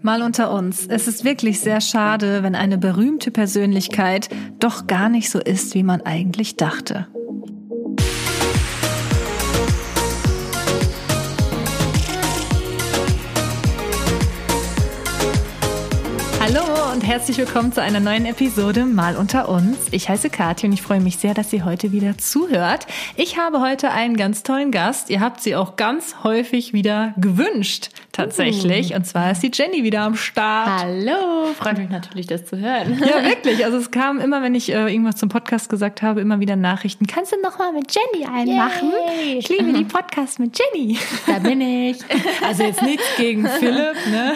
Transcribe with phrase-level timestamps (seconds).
[0.00, 0.86] Mal unter uns.
[0.86, 4.28] Es ist wirklich sehr schade, wenn eine berühmte Persönlichkeit
[4.60, 7.08] doch gar nicht so ist, wie man eigentlich dachte.
[17.18, 19.76] Herzlich willkommen zu einer neuen Episode Mal unter uns.
[19.90, 22.86] Ich heiße Kathi und ich freue mich sehr, dass sie heute wieder zuhört.
[23.16, 25.10] Ich habe heute einen ganz tollen Gast.
[25.10, 28.92] Ihr habt sie auch ganz häufig wieder gewünscht, tatsächlich.
[28.92, 28.96] Uh.
[28.96, 30.84] Und zwar ist die Jenny wieder am Start.
[30.84, 33.02] Hallo, freut mich natürlich, das zu hören.
[33.04, 33.64] Ja, wirklich.
[33.64, 37.08] Also es kam immer, wenn ich äh, irgendwas zum Podcast gesagt habe, immer wieder Nachrichten.
[37.08, 38.92] Kannst du noch mal mit Jenny einmachen?
[38.92, 39.38] Yay.
[39.38, 40.96] Ich liebe die Podcasts mit Jenny.
[41.26, 41.98] Da bin ich.
[42.46, 44.34] Also jetzt nichts gegen Philipp, ne?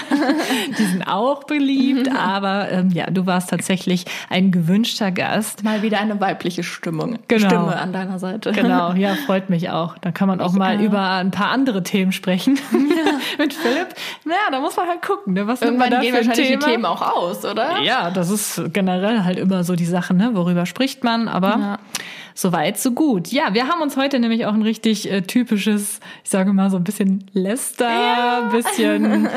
[0.76, 5.62] Die sind auch beliebt, aber ähm, ja, du warst tatsächlich ein gewünschter Gast.
[5.62, 7.18] Mal wieder eine weibliche Stimmung.
[7.28, 7.46] Genau.
[7.46, 8.52] Stimme an deiner Seite.
[8.52, 9.98] Genau, ja, freut mich auch.
[9.98, 10.82] Da kann man auch ich mal auch.
[10.82, 12.58] über ein paar andere Themen sprechen.
[12.72, 13.12] Ja.
[13.38, 13.88] Mit Philipp.
[14.24, 15.46] Ja, da muss man halt gucken, ne?
[15.46, 16.64] Was Irgendwann gehen wahrscheinlich Thema?
[16.64, 17.80] die Themen auch aus, oder?
[17.82, 20.30] Ja, das ist generell halt immer so die Sache, ne?
[20.34, 21.48] Worüber spricht man, aber.
[21.58, 21.78] Ja.
[22.34, 23.28] So weit, so gut.
[23.28, 26.76] Ja, wir haben uns heute nämlich auch ein richtig äh, typisches, ich sage mal so
[26.76, 28.40] ein bisschen Lester, ja.
[28.52, 29.28] bisschen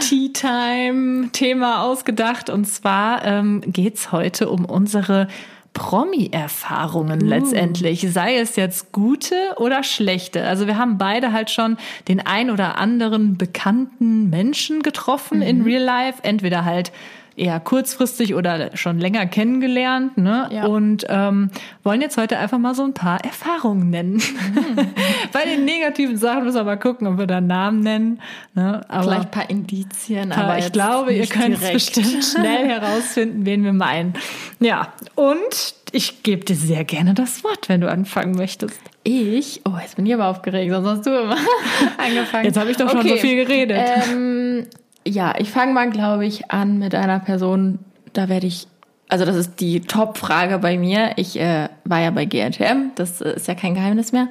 [0.00, 2.50] Tea Time Thema ausgedacht.
[2.50, 5.28] Und zwar ähm, geht's heute um unsere
[5.72, 7.26] Promi-Erfahrungen uh.
[7.26, 10.44] letztendlich, sei es jetzt gute oder schlechte.
[10.44, 11.76] Also wir haben beide halt schon
[12.08, 15.42] den ein oder anderen bekannten Menschen getroffen mhm.
[15.42, 16.92] in Real Life, entweder halt
[17.36, 20.48] eher kurzfristig oder schon länger kennengelernt ne?
[20.50, 20.66] Ja.
[20.66, 21.50] und ähm,
[21.82, 24.14] wollen jetzt heute einfach mal so ein paar Erfahrungen nennen.
[24.14, 24.76] Mhm.
[25.32, 28.20] Bei den negativen Sachen müssen wir mal gucken, ob wir da Namen nennen.
[28.54, 28.82] Ne?
[28.88, 33.64] Aber Vielleicht ein paar Indizien, paar, aber ich glaube, ihr könnt bestimmt schnell herausfinden, wen
[33.64, 34.14] wir meinen.
[34.60, 38.80] Ja, und ich gebe dir sehr gerne das Wort, wenn du anfangen möchtest.
[39.04, 39.60] Ich?
[39.66, 41.36] Oh, jetzt bin ich aber aufgeregt, sonst hast du immer
[41.98, 42.44] angefangen.
[42.44, 43.10] Jetzt habe ich doch schon okay.
[43.10, 43.78] so viel geredet.
[44.10, 44.66] Ähm,
[45.06, 47.78] ja, ich fange mal, glaube ich, an mit einer Person,
[48.12, 48.66] da werde ich,
[49.08, 51.12] also das ist die Top-Frage bei mir.
[51.16, 54.28] Ich äh, war ja bei GNTM, das ist ja kein Geheimnis mehr.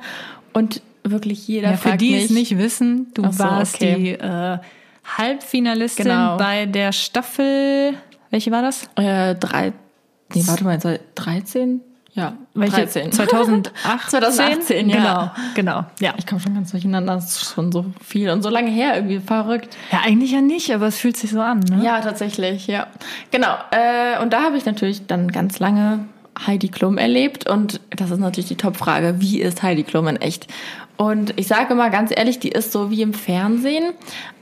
[0.54, 3.96] Und wirklich jeder ja, Für die es nicht wissen, du so, warst okay.
[3.96, 4.58] die äh,
[5.18, 6.38] Halbfinalistin genau.
[6.38, 7.94] bei der Staffel,
[8.30, 8.88] welche war das?
[8.96, 9.74] Äh, drei,
[10.34, 11.82] nee, warte mal, 13?
[12.14, 12.76] Ja, welche?
[12.76, 13.12] 13.
[13.14, 13.72] 2018?
[14.10, 14.98] 2018, ja.
[14.98, 15.86] Genau, genau.
[16.00, 16.14] Ja.
[16.18, 19.20] Ich komme schon ganz durcheinander, das ist schon so viel und so lange her, irgendwie
[19.20, 19.78] verrückt.
[19.92, 21.82] Ja, eigentlich ja nicht, aber es fühlt sich so an, ne?
[21.84, 22.88] Ja, tatsächlich, ja.
[23.32, 23.56] Genau.
[23.72, 26.06] Äh, und da habe ich natürlich dann ganz lange
[26.46, 30.48] Heidi Klum erlebt und das ist natürlich die Topfrage, wie ist Heidi Klum in echt?
[30.98, 33.94] Und ich sage mal ganz ehrlich, die ist so wie im Fernsehen,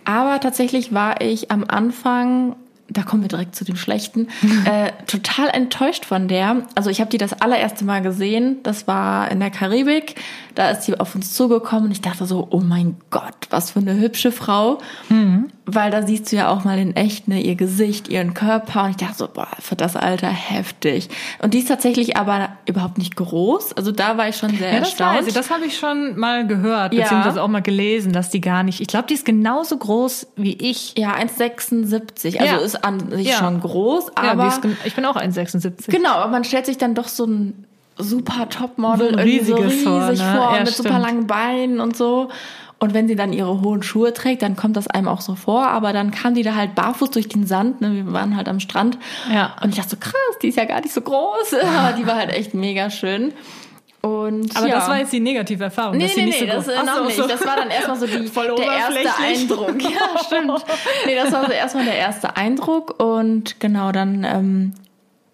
[0.05, 2.55] aber tatsächlich war ich am Anfang
[2.89, 4.27] da kommen wir direkt zu dem Schlechten,
[4.65, 6.67] äh, total enttäuscht von der.
[6.75, 10.15] Also ich habe die das allererste Mal gesehen, das war in der Karibik,
[10.59, 13.79] da ist sie auf uns zugekommen und ich dachte so, oh mein Gott, was für
[13.79, 14.79] eine hübsche Frau.
[15.07, 15.51] Mhm.
[15.65, 18.89] Weil da siehst du ja auch mal in echt ne, ihr Gesicht, ihren Körper und
[18.89, 21.07] ich dachte so, boah, für das Alter heftig.
[21.41, 24.79] Und die ist tatsächlich aber überhaupt nicht groß, also da war ich schon sehr ja,
[24.79, 25.27] das erstaunt.
[25.27, 27.03] Weiß das habe ich schon mal gehört, ja.
[27.03, 30.55] beziehungsweise auch mal gelesen, dass die gar nicht, ich glaube, die ist genauso groß wie
[30.55, 30.93] ich.
[30.97, 32.57] Ja, 1,76, also ja.
[32.57, 33.37] ist an sich ja.
[33.37, 34.43] schon groß, aber...
[34.43, 35.89] Ja, ich bin auch 1,76.
[35.89, 37.65] Genau, aber man stellt sich dann doch so ein
[37.99, 40.17] super Topmodel, so riesig so riesig vor, ne?
[40.17, 40.87] vor ja, mit stimmt.
[40.87, 42.29] super langen Beinen und so.
[42.79, 45.67] Und wenn sie dann ihre hohen Schuhe trägt, dann kommt das einem auch so vor.
[45.67, 47.81] Aber dann kam die da halt barfuß durch den Sand.
[47.81, 47.93] Ne?
[47.93, 48.97] Wir waren halt am Strand.
[49.31, 49.55] Ja.
[49.61, 51.55] Und ich dachte so, krass, die ist ja gar nicht so groß.
[51.77, 53.33] Aber die war halt echt mega schön.
[54.01, 54.75] Und, aber ja.
[54.75, 55.97] das war jetzt die negative Erfahrung.
[55.97, 57.19] Nee, nee, nee, so das ist noch nicht.
[57.19, 59.75] Das war dann erstmal so die, der erste Eindruck.
[59.81, 60.65] Ja, stimmt.
[61.05, 63.03] Nee, das war so erstmal der erste Eindruck.
[63.03, 64.73] Und genau, dann, ähm,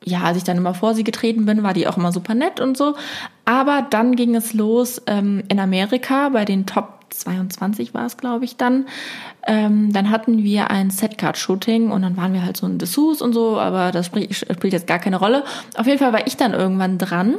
[0.06, 2.60] ja, als ich dann immer vor sie getreten bin, war die auch immer super nett
[2.60, 2.96] und so.
[3.44, 8.46] Aber dann ging es los ähm, in Amerika bei den Top 22 war es, glaube
[8.46, 8.86] ich, dann.
[9.48, 13.34] Ähm, dann hatten wir ein Setcard-Shooting und dann waren wir halt so in Dessous und
[13.34, 15.44] so, aber das spielt, spielt jetzt gar keine Rolle.
[15.76, 17.36] Auf jeden Fall war ich dann irgendwann dran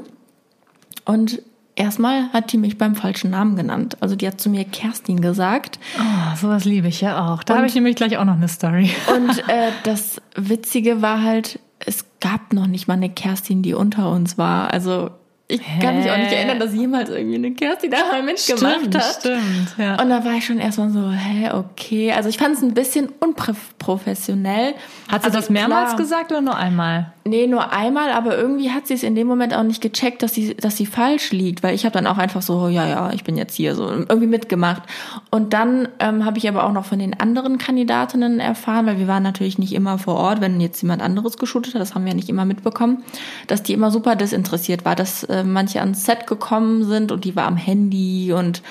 [1.04, 1.42] und
[1.74, 3.96] erstmal hat die mich beim falschen Namen genannt.
[4.00, 5.78] Also die hat zu mir Kerstin gesagt.
[5.98, 7.42] Oh, sowas liebe ich ja auch.
[7.42, 8.90] Da habe ich nämlich gleich auch noch eine Story.
[9.14, 14.10] Und äh, das Witzige war halt, es gab noch nicht mal eine Kerstin, die unter
[14.10, 14.72] uns war.
[14.72, 15.10] Also
[15.48, 15.80] ich Hä?
[15.80, 19.16] kann mich auch nicht erinnern, dass jemals irgendwie eine Kerstin da mal mitgemacht stimmt, hat.
[19.20, 20.02] Stimmt, ja.
[20.02, 22.10] Und da war ich schon erstmal so, hä, okay.
[22.10, 24.74] Also ich fand es ein bisschen unprofessionell.
[25.08, 27.12] Hat sie also das mehrmals klar, gesagt oder nur einmal?
[27.22, 30.34] Nee, nur einmal, aber irgendwie hat sie es in dem Moment auch nicht gecheckt, dass
[30.34, 33.22] sie, dass sie falsch liegt, weil ich habe dann auch einfach so, ja, ja, ich
[33.22, 34.82] bin jetzt hier so irgendwie mitgemacht.
[35.30, 39.06] Und dann ähm, habe ich aber auch noch von den anderen Kandidatinnen erfahren, weil wir
[39.06, 42.10] waren natürlich nicht immer vor Ort, wenn jetzt jemand anderes geshootet hat, das haben wir
[42.10, 43.04] ja nicht immer mitbekommen,
[43.46, 47.36] dass die immer super desinteressiert war, dass äh, manche ans Set gekommen sind und die
[47.36, 48.62] war am Handy und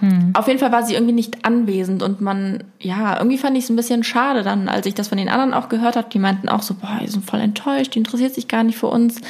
[0.00, 0.30] Hm.
[0.34, 3.70] Auf jeden Fall war sie irgendwie nicht anwesend und man, ja, irgendwie fand ich es
[3.70, 6.08] ein bisschen schade dann, als ich das von den anderen auch gehört habe.
[6.12, 8.88] Die meinten auch so, boah, die sind voll enttäuscht, die interessiert sich gar nicht für
[8.88, 9.20] uns.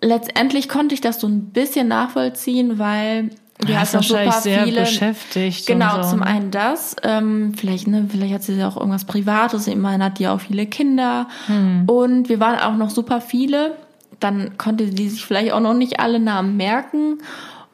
[0.00, 3.30] Letztendlich konnte ich das so ein bisschen nachvollziehen, weil
[3.78, 5.66] hat noch super sehr viele beschäftigt.
[5.66, 6.10] Genau, so.
[6.10, 6.26] zum ne?
[6.26, 6.96] einen das.
[7.02, 9.66] Ähm, vielleicht, ne, vielleicht hat sie auch irgendwas Privates.
[9.66, 11.28] Immerhin hat die auch viele Kinder.
[11.46, 11.84] Hm.
[11.86, 13.76] Und wir waren auch noch super viele.
[14.20, 17.18] Dann konnte sie sich vielleicht auch noch nicht alle Namen merken.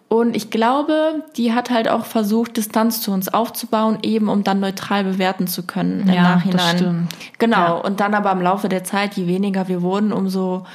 [0.09, 4.59] Und ich glaube, die hat halt auch versucht, Distanz zu uns aufzubauen, eben um dann
[4.59, 6.59] neutral bewerten zu können im ja, Nachhinein.
[6.59, 7.09] Das stimmt.
[7.39, 7.57] Genau.
[7.57, 7.73] Ja.
[7.75, 10.67] Und dann aber im Laufe der Zeit, je weniger wir wurden, umso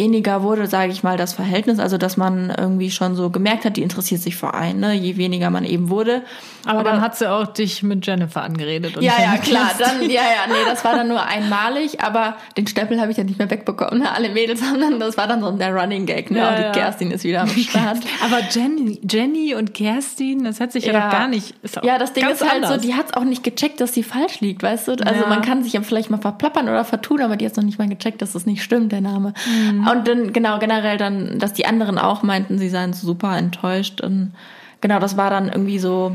[0.00, 3.76] inniger wurde, sage ich mal, das Verhältnis, also dass man irgendwie schon so gemerkt hat,
[3.76, 4.94] die interessiert sich für einen, ne?
[4.94, 6.22] je weniger man eben wurde.
[6.64, 8.96] Aber, Aber dann hat sie auch dich mit Jennifer angeredet.
[8.96, 12.66] Und ja, ja, klar, dann, ja, ja, nee, das war dann nur einmalig, aber den
[12.66, 14.00] Stempel habe ich ja nicht mehr wegbekommen.
[14.00, 14.10] Ne?
[14.10, 16.38] Alle Mädels haben dann, das war dann so der Running Gag, ne?
[16.38, 16.72] Ja, und die ja.
[16.72, 17.98] Kerstin ist wieder am Start.
[18.24, 21.54] Aber Jenny, Jenny und Kerstin, das hat sich ja, ja doch gar nicht.
[21.82, 22.80] ja, das Ding ist halt anders.
[22.82, 24.92] so, die hat es auch nicht gecheckt, dass sie falsch liegt, weißt du?
[24.92, 27.78] Also man kann sich ja vielleicht mal verplappern oder vertun, aber die hat noch nicht
[27.78, 29.34] mal gecheckt, dass das nicht stimmt, der Name.
[29.46, 29.89] Mhm.
[29.90, 34.00] Und dann, genau, generell dann, dass die anderen auch meinten, sie seien super enttäuscht.
[34.00, 34.32] Und
[34.80, 36.14] genau, das war dann irgendwie so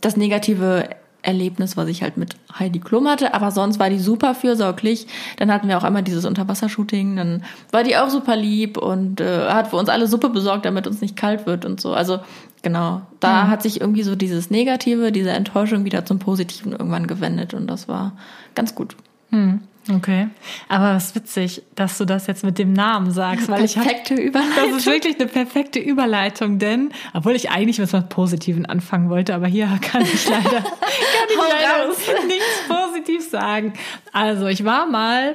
[0.00, 0.88] das negative
[1.22, 3.34] Erlebnis, was ich halt mit Heidi Klum hatte.
[3.34, 5.06] Aber sonst war die super fürsorglich.
[5.36, 7.16] Dann hatten wir auch einmal dieses Unterwassershooting.
[7.16, 10.86] Dann war die auch super lieb und äh, hat für uns alle Suppe besorgt, damit
[10.86, 11.92] uns nicht kalt wird und so.
[11.94, 12.20] Also
[12.62, 13.48] genau, da mhm.
[13.48, 17.88] hat sich irgendwie so dieses Negative, diese Enttäuschung wieder zum Positiven irgendwann gewendet und das
[17.88, 18.12] war
[18.54, 18.96] ganz gut.
[19.30, 19.60] Mhm.
[19.90, 20.28] Okay,
[20.68, 24.28] aber es ist witzig, dass du das jetzt mit dem Namen sagst, weil perfekte ich
[24.28, 24.70] Überleitung.
[24.70, 29.34] Das ist wirklich eine perfekte Überleitung, denn obwohl ich eigentlich mit was Positiven anfangen wollte,
[29.34, 31.88] aber hier kann ich leider, kann ich leider
[32.26, 33.72] nichts Positives sagen.
[34.12, 35.34] Also ich war mal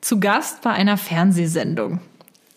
[0.00, 2.00] zu Gast bei einer Fernsehsendung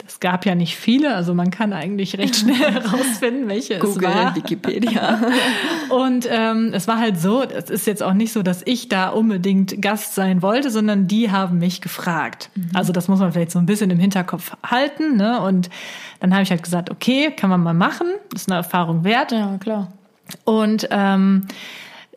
[0.10, 4.16] es gab ja nicht viele, also man kann eigentlich recht schnell herausfinden, welche Google, es
[4.16, 4.36] war.
[4.36, 5.22] Wikipedia.
[5.90, 9.10] Und ähm, es war halt so, es ist jetzt auch nicht so, dass ich da
[9.10, 12.50] unbedingt Gast sein wollte, sondern die haben mich gefragt.
[12.56, 12.72] Mhm.
[12.74, 15.16] Also das muss man vielleicht so ein bisschen im Hinterkopf halten.
[15.16, 15.40] Ne?
[15.42, 15.70] Und
[16.20, 19.32] dann habe ich halt gesagt, okay, kann man mal machen, ist eine Erfahrung wert.
[19.32, 19.94] Ja, klar.
[20.44, 21.46] Und ähm,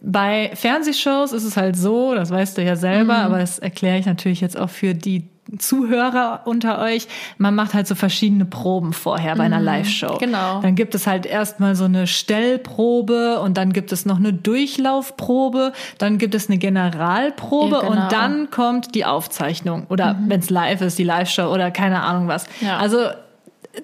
[0.01, 3.25] bei Fernsehshows ist es halt so, das weißt du ja selber, mhm.
[3.25, 5.29] aber das erkläre ich natürlich jetzt auch für die
[5.59, 10.19] Zuhörer unter euch, man macht halt so verschiedene Proben vorher bei einer mhm, Live-Show.
[10.19, 10.61] Genau.
[10.63, 15.73] Dann gibt es halt erstmal so eine Stellprobe und dann gibt es noch eine Durchlaufprobe,
[15.99, 17.91] dann gibt es eine Generalprobe ja, genau.
[17.91, 20.31] und dann kommt die Aufzeichnung oder mhm.
[20.31, 22.47] wenn es live ist, die Live-Show oder keine Ahnung was.
[22.61, 22.79] Ja.
[22.79, 23.09] Also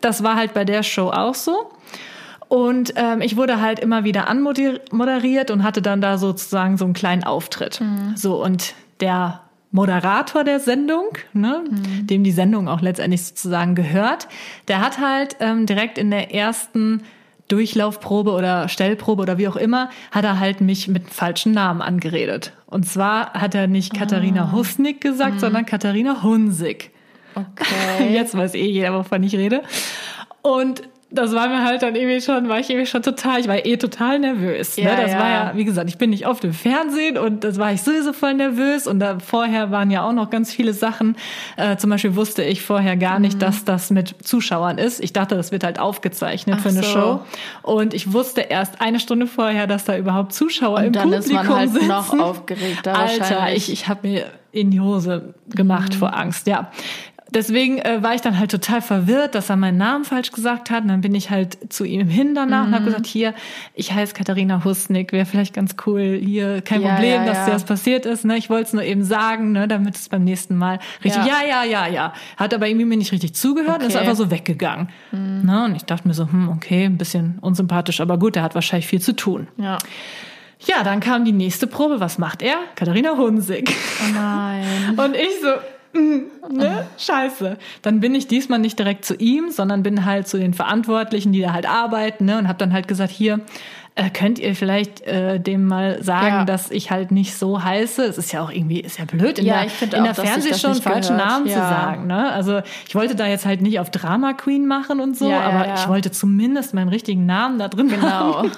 [0.01, 1.71] das war halt bei der Show auch so.
[2.49, 6.95] Und ähm, ich wurde halt immer wieder anmoderiert und hatte dann da sozusagen so einen
[6.95, 7.81] kleinen Auftritt.
[7.81, 8.17] Mhm.
[8.17, 12.07] So, und der Moderator der Sendung, ne, mhm.
[12.07, 14.29] dem die Sendung auch letztendlich sozusagen gehört,
[14.67, 17.03] der hat halt ähm, direkt in der ersten
[17.49, 22.53] Durchlaufprobe oder Stellprobe oder wie auch immer, hat er halt mich mit falschen Namen angeredet.
[22.67, 24.57] Und zwar hat er nicht Katharina oh.
[24.57, 25.39] Husnick gesagt, mhm.
[25.39, 26.91] sondern Katharina Hunsig.
[27.35, 28.13] Okay.
[28.13, 29.63] Jetzt weiß eh jeder, wovon ich rede.
[30.43, 33.65] Und das war mir halt dann irgendwie schon, war ich irgendwie schon total, ich war
[33.65, 34.77] eh total nervös.
[34.77, 34.85] Ne?
[34.85, 35.03] Ja, ne?
[35.03, 35.19] Das ja.
[35.19, 38.13] war ja, wie gesagt, ich bin nicht oft im Fernsehen und das war ich sowieso
[38.13, 41.17] voll nervös und da vorher waren ja auch noch ganz viele Sachen.
[41.57, 43.41] Äh, zum Beispiel wusste ich vorher gar nicht, mhm.
[43.41, 45.03] dass das mit Zuschauern ist.
[45.03, 46.89] Ich dachte, das wird halt aufgezeichnet Ach für eine so.
[46.89, 47.21] Show.
[47.63, 51.25] Und ich wusste erst eine Stunde vorher, dass da überhaupt Zuschauer und im dann Publikum
[51.25, 51.89] ist man halt sitzen.
[51.89, 55.99] noch aufgeregter Alter, ich, ich habe mir in die Hose gemacht mhm.
[55.99, 56.71] vor Angst, ja
[57.31, 60.83] deswegen äh, war ich dann halt total verwirrt, dass er meinen Namen falsch gesagt hat.
[60.83, 62.69] Und dann bin ich halt zu ihm hin danach mhm.
[62.69, 63.35] und habe gesagt, hier,
[63.75, 67.45] ich heiße Katharina Husnick, wäre vielleicht ganz cool, hier, kein ja, Problem, ja, dass ja.
[67.47, 68.25] dir das passiert ist.
[68.25, 68.37] Ne?
[68.37, 71.41] Ich wollte es nur eben sagen, ne, damit es beim nächsten Mal richtig, ja.
[71.47, 73.85] ja, ja, ja, Hat aber irgendwie mir nicht richtig zugehört okay.
[73.85, 74.89] und ist einfach so weggegangen.
[75.13, 75.43] Mhm.
[75.45, 75.65] Ne?
[75.65, 78.87] Und ich dachte mir so, hm, okay, ein bisschen unsympathisch, aber gut, der hat wahrscheinlich
[78.87, 79.49] viel zu tun.
[79.57, 79.79] Ja.
[80.67, 82.01] Ja, dann kam die nächste Probe.
[82.01, 82.57] Was macht er?
[82.75, 83.71] Katharina Hunsig.
[84.03, 84.65] Oh nein.
[84.97, 85.51] Und ich so,
[85.93, 86.87] ne?
[86.99, 87.57] Scheiße.
[87.83, 91.41] Dann bin ich diesmal nicht direkt zu ihm, sondern bin halt zu den Verantwortlichen, die
[91.41, 92.39] da halt arbeiten, ne?
[92.39, 93.41] Und habe dann halt gesagt, hier,
[93.99, 96.45] äh, könnt ihr vielleicht äh, dem mal sagen, ja.
[96.45, 98.05] dass ich halt nicht so heiße?
[98.05, 100.81] Es ist ja auch irgendwie, ist ja blöd, in ja, der, in der Fernsehshow einen
[100.81, 101.55] falschen Namen ja.
[101.55, 102.07] zu sagen.
[102.07, 102.31] Ne?
[102.31, 105.89] Also ich wollte da jetzt halt nicht auf Drama Queen machen und so, aber ich
[105.89, 108.07] wollte zumindest meinen richtigen Namen da drin genau.
[108.07, 108.53] haben.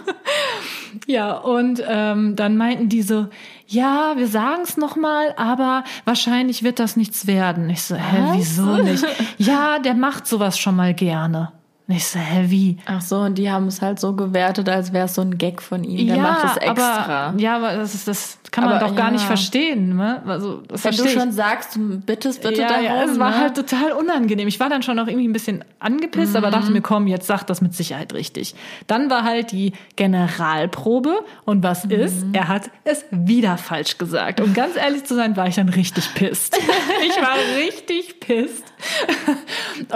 [1.07, 3.29] ja, und ähm, dann meinten die so,
[3.71, 7.71] ja, wir sagen es nochmal, aber wahrscheinlich wird das nichts werden.
[7.71, 9.05] Ich so, hä, wieso nicht?
[9.39, 11.53] Ja, der macht sowas schon mal gerne.
[11.91, 12.77] Und ich so, hä, wie?
[12.87, 15.61] Ach so, und die haben es halt so gewertet, als wäre es so ein Gag
[15.61, 16.07] von ihm.
[16.07, 17.27] Der ja, macht es extra.
[17.31, 19.11] Aber, ja, aber das, ist, das kann man Aber doch gar ja.
[19.11, 19.97] nicht verstehen.
[19.97, 20.23] Ne?
[20.25, 21.13] Also, das Wenn du ich.
[21.13, 22.85] schon sagst, du bittest bitte ja, darum.
[22.85, 23.39] ja, es war ne?
[23.41, 24.47] halt total unangenehm.
[24.47, 26.53] Ich war dann schon auch irgendwie ein bisschen angepisst, aber Mhm.
[26.53, 28.55] dachte mir, komm, jetzt sag das mit Sicherheit richtig.
[28.87, 31.91] Dann war halt die Generalprobe und was Mhm.
[31.91, 32.25] ist?
[32.33, 34.41] Er hat es wieder falsch gesagt.
[34.41, 36.57] Um ganz ehrlich zu sein, war ich dann richtig pisst.
[37.05, 38.65] ich war richtig pisst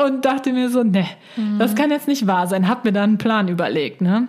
[0.05, 1.59] und dachte mir so, ne, Mhm.
[1.59, 2.69] das kann jetzt nicht wahr sein.
[2.69, 4.29] Hab mir dann einen Plan überlegt, ne?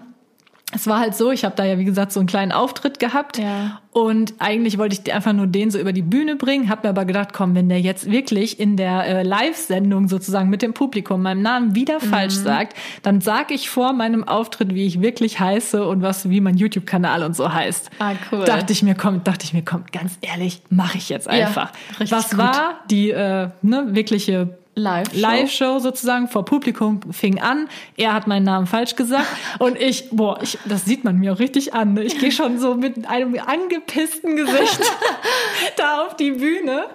[0.74, 3.38] Es war halt so, ich habe da ja wie gesagt so einen kleinen Auftritt gehabt
[3.38, 3.80] Ja.
[3.92, 7.06] und eigentlich wollte ich einfach nur den so über die Bühne bringen, habe mir aber
[7.06, 11.44] gedacht, komm, wenn der jetzt wirklich in der äh, Live-Sendung sozusagen mit dem Publikum meinen
[11.44, 12.08] Namen wieder Mhm.
[12.08, 16.42] falsch sagt, dann sage ich vor meinem Auftritt, wie ich wirklich heiße und was wie
[16.42, 17.92] mein YouTube-Kanal und so heißt.
[18.00, 18.44] Ah, cool.
[18.44, 21.72] Dachte ich mir, komm, dachte ich mir, komm, ganz ehrlich, mache ich jetzt Ja, einfach.
[21.92, 22.40] richtig was gut.
[22.40, 25.20] war die äh, ne, wirkliche Live-Show.
[25.20, 27.70] Live-Show sozusagen vor Publikum fing an.
[27.96, 29.25] Er hat meinen Namen falsch gesagt
[29.60, 31.94] und ich, boah, ich, das sieht man mir auch richtig an.
[31.94, 32.03] Ne?
[32.03, 34.82] Ich gehe schon so mit einem angepissten Gesicht
[35.77, 36.86] da auf die Bühne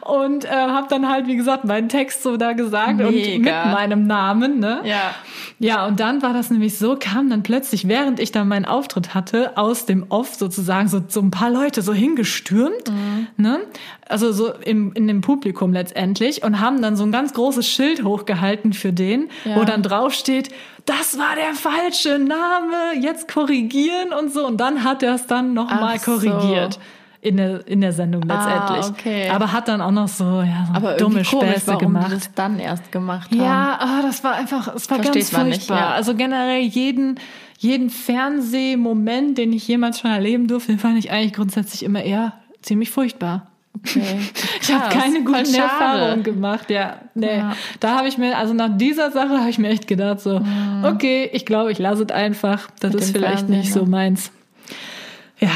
[0.00, 3.66] und äh, habe dann halt, wie gesagt, meinen Text so da gesagt und mit Mega.
[3.66, 4.58] meinem Namen.
[4.58, 4.80] Ne?
[4.84, 5.14] Ja.
[5.58, 9.14] Ja, und dann war das nämlich so, kam dann plötzlich, während ich dann meinen Auftritt
[9.14, 12.92] hatte, aus dem Off sozusagen so, so ein paar Leute so hingestürmt,
[13.38, 13.60] ne?
[14.08, 18.04] Also so im, in dem Publikum letztendlich und haben dann so ein ganz großes Schild
[18.04, 19.56] hochgehalten für den, Ja.
[19.56, 20.50] wo dann drauf steht,
[20.84, 24.46] das war der falsche Name, jetzt korrigieren und so.
[24.46, 26.12] Und dann hat er es dann nochmal Ach so.
[26.12, 26.78] korrigiert.
[27.22, 28.84] In der, in der Sendung letztendlich.
[28.84, 29.28] Ah, okay.
[29.30, 32.06] Aber hat dann auch noch so, ja, so Aber dumme komisch, Späße warum gemacht.
[32.12, 33.40] die das dann erst gemacht haben.
[33.40, 35.78] Ja, ah, das war einfach, es war Versteht ganz man nicht, furchtbar.
[35.78, 35.90] ja.
[35.94, 37.18] Also generell jeden,
[37.58, 42.34] jeden Fernsehmoment, den ich jemals schon erleben durfte, den fand ich eigentlich grundsätzlich immer eher
[42.62, 43.48] ziemlich furchtbar.
[43.76, 44.20] Okay.
[44.60, 45.54] Ich habe keine guten.
[45.54, 46.70] Erfahrungen gemacht.
[46.70, 47.38] Ja, nee.
[47.38, 47.56] Ja.
[47.78, 50.40] Da habe ich mir, also nach dieser Sache habe ich mir echt gedacht, so,
[50.82, 52.68] okay, ich glaube, ich lasse es einfach.
[52.80, 53.90] Das Mit ist vielleicht Fernsehen, nicht so ne?
[53.90, 54.32] meins.
[55.38, 55.50] Ja,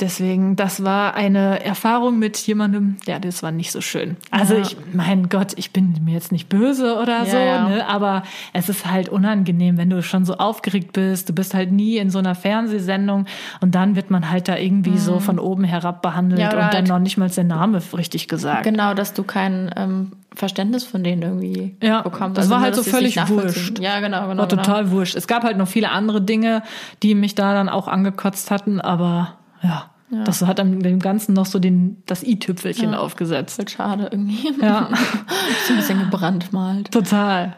[0.00, 4.16] deswegen, das war eine Erfahrung mit jemandem, ja, das war nicht so schön.
[4.30, 4.60] Also Ja.
[4.60, 7.68] ich, mein Gott, ich bin mir jetzt nicht böse oder Ja, so, ja.
[7.68, 7.88] ne?
[7.88, 8.22] aber
[8.52, 11.28] es ist halt unangenehm, wenn du schon so aufgeregt bist.
[11.28, 13.26] Du bist halt nie in so einer Fernsehsendung
[13.60, 16.46] und dann wird man halt da irgendwie so von oben herab behandelt Mhm.
[16.46, 18.64] Und dann halt- noch nicht mal der Name richtig gesagt.
[18.64, 22.36] Genau, dass du kein ähm, Verständnis von denen irgendwie Ja, bekommst.
[22.36, 23.78] das Also war halt so völlig wurscht.
[23.78, 24.42] Ja, genau, genau.
[24.42, 24.62] War genau.
[24.62, 25.14] total wurscht.
[25.16, 26.62] Es gab halt noch viele andere Dinge,
[27.02, 29.34] die mich da dann auch angekotzt hatten, aber
[29.66, 29.90] ja,
[30.24, 33.56] das hat dem Ganzen noch so den, das i-Tüpfelchen aufgesetzt.
[33.56, 34.52] Voll schade irgendwie.
[34.60, 34.88] Ja,
[35.66, 36.92] so ein bisschen gebrandmalt.
[36.92, 37.56] total.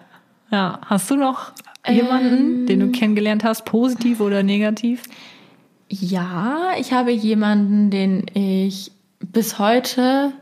[0.50, 1.52] Ja, hast du noch
[1.86, 5.02] jemanden, den du kennengelernt hast, positiv oder negativ?
[5.90, 10.32] Ja, ich habe jemanden, den ich bis heute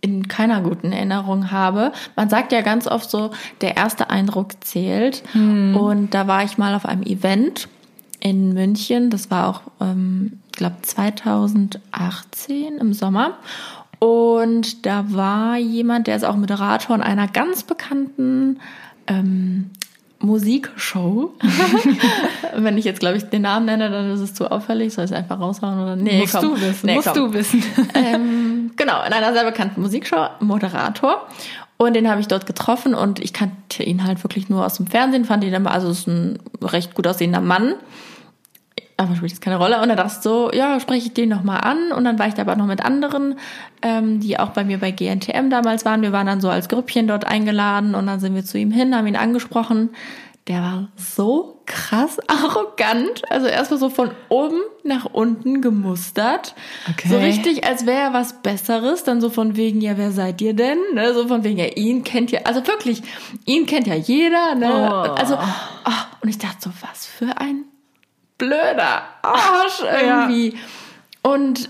[0.00, 1.92] in keiner guten Erinnerung habe.
[2.16, 5.22] Man sagt ja ganz oft so, der erste Eindruck zählt.
[5.34, 7.68] Und da war ich mal auf einem Event
[8.20, 9.10] in München.
[9.10, 13.38] Das war auch, ähm, ich glaube, 2018 im Sommer.
[13.98, 18.60] Und da war jemand, der ist auch Moderator in einer ganz bekannten
[19.06, 19.70] ähm,
[20.20, 21.34] Musikshow.
[22.56, 24.92] Wenn ich jetzt, glaube ich, den Namen nenne, dann ist es zu auffällig.
[24.92, 25.96] Soll ich es einfach raushauen oder?
[25.96, 26.54] Nee, Musst komm.
[26.54, 26.86] du wissen.
[26.86, 27.16] Nee, musst komm.
[27.16, 27.62] du wissen.
[27.94, 31.26] Ähm, genau, in einer sehr bekannten Musikshow, Moderator.
[31.76, 34.86] Und den habe ich dort getroffen und ich kannte ihn halt wirklich nur aus dem
[34.86, 37.74] Fernsehen, fand ihn immer, also ist ein recht gut aussehender Mann.
[39.00, 39.80] Aber spielt jetzt keine Rolle.
[39.80, 41.90] Und dann dachte ich so, ja, spreche ich den nochmal an.
[41.90, 43.36] Und dann war ich da aber noch mit anderen,
[43.80, 46.02] ähm, die auch bei mir bei GNTM damals waren.
[46.02, 48.94] Wir waren dann so als Grüppchen dort eingeladen und dann sind wir zu ihm hin,
[48.94, 49.88] haben ihn angesprochen.
[50.48, 53.22] Der war so krass arrogant.
[53.30, 56.54] Also erstmal so von oben nach unten gemustert.
[56.90, 57.08] Okay.
[57.08, 59.02] So richtig, als wäre er was Besseres.
[59.04, 60.78] Dann so von wegen, ja, wer seid ihr denn?
[60.92, 61.14] Ne?
[61.14, 63.02] So von wegen, ja, ihn kennt ja, also wirklich,
[63.46, 64.54] ihn kennt ja jeder.
[64.56, 64.68] Ne?
[64.70, 65.14] Oh.
[65.14, 67.64] Also, ah, und ich dachte so, was für ein
[68.40, 70.54] blöder Arsch irgendwie.
[71.22, 71.68] Und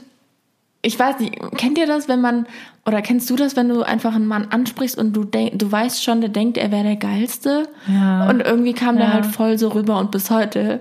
[0.82, 2.46] ich weiß nicht, kennt ihr das, wenn man,
[2.86, 6.02] oder kennst du das, wenn du einfach einen Mann ansprichst und du denk, du weißt
[6.02, 7.68] schon, der denkt, er wäre der Geilste?
[7.86, 8.30] Ja.
[8.30, 9.12] Und irgendwie kam der Ja.
[9.12, 10.80] halt voll so rüber und bis heute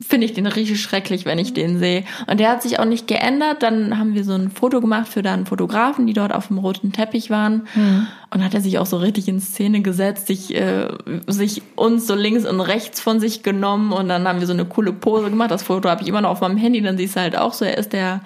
[0.00, 2.04] finde ich den richtig schrecklich, wenn ich den sehe.
[2.26, 3.62] Und der hat sich auch nicht geändert.
[3.62, 6.92] Dann haben wir so ein Foto gemacht für dann Fotografen, die dort auf dem roten
[6.92, 7.66] Teppich waren.
[8.30, 10.88] Und hat er sich auch so richtig in Szene gesetzt, sich, äh,
[11.28, 14.64] sich uns so links und rechts von sich genommen und dann haben wir so eine
[14.64, 15.52] coole Pose gemacht.
[15.52, 17.64] Das Foto habe ich immer noch auf meinem Handy, dann siehst du halt auch so,
[17.64, 18.22] er ist der,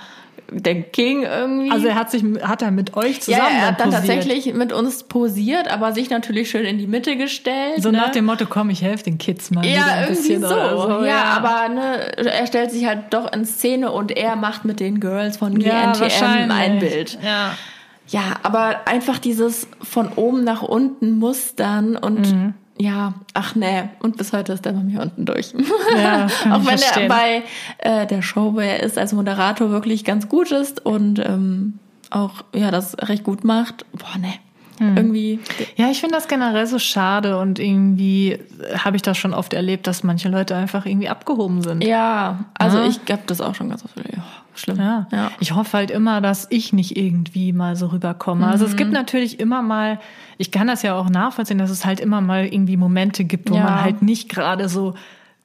[0.50, 1.70] der King irgendwie.
[1.70, 4.06] Also er hat sich, hat er mit euch ja, zusammen er hat dann posiert?
[4.06, 7.82] tatsächlich mit uns posiert, aber sich natürlich schön in die Mitte gestellt.
[7.82, 7.98] so ne?
[7.98, 10.48] nach dem Motto, komm, ich helfe den Kids mal Ja, ein irgendwie bisschen so.
[10.48, 11.04] so.
[11.04, 15.00] Ja, aber ne, er stellt sich halt doch in Szene und er macht mit den
[15.00, 16.56] Girls von Ja, GNTM wahrscheinlich.
[16.56, 17.18] ein Bild.
[17.22, 17.54] Ja.
[18.10, 22.54] Ja, aber einfach dieses von oben nach unten mustern und Mhm.
[22.78, 25.52] Ja, ach nee, und bis heute ist der bei mir unten durch.
[25.96, 27.42] Ja, Auch wenn er bei
[27.78, 31.78] äh, der Show, wo er ist, als Moderator wirklich ganz gut ist und ähm,
[32.10, 33.84] auch ja das recht gut macht.
[33.92, 34.38] Boah, nee.
[34.78, 34.96] Hm.
[34.96, 35.40] Irgendwie.
[35.76, 38.38] Ja, ich finde das generell so schade und irgendwie
[38.76, 41.82] habe ich das schon oft erlebt, dass manche Leute einfach irgendwie abgehoben sind.
[41.82, 42.86] Ja, also ja.
[42.86, 44.18] ich habe das auch schon ganz oft erlebt.
[44.18, 44.78] Oh, schlimm.
[44.78, 45.06] Ja.
[45.12, 45.30] ja.
[45.40, 48.46] Ich hoffe halt immer, dass ich nicht irgendwie mal so rüberkomme.
[48.46, 48.52] Mhm.
[48.52, 48.94] Also es gibt mhm.
[48.94, 50.00] natürlich immer mal,
[50.36, 53.54] ich kann das ja auch nachvollziehen, dass es halt immer mal irgendwie Momente gibt, wo
[53.54, 53.62] ja.
[53.62, 54.94] man halt nicht gerade so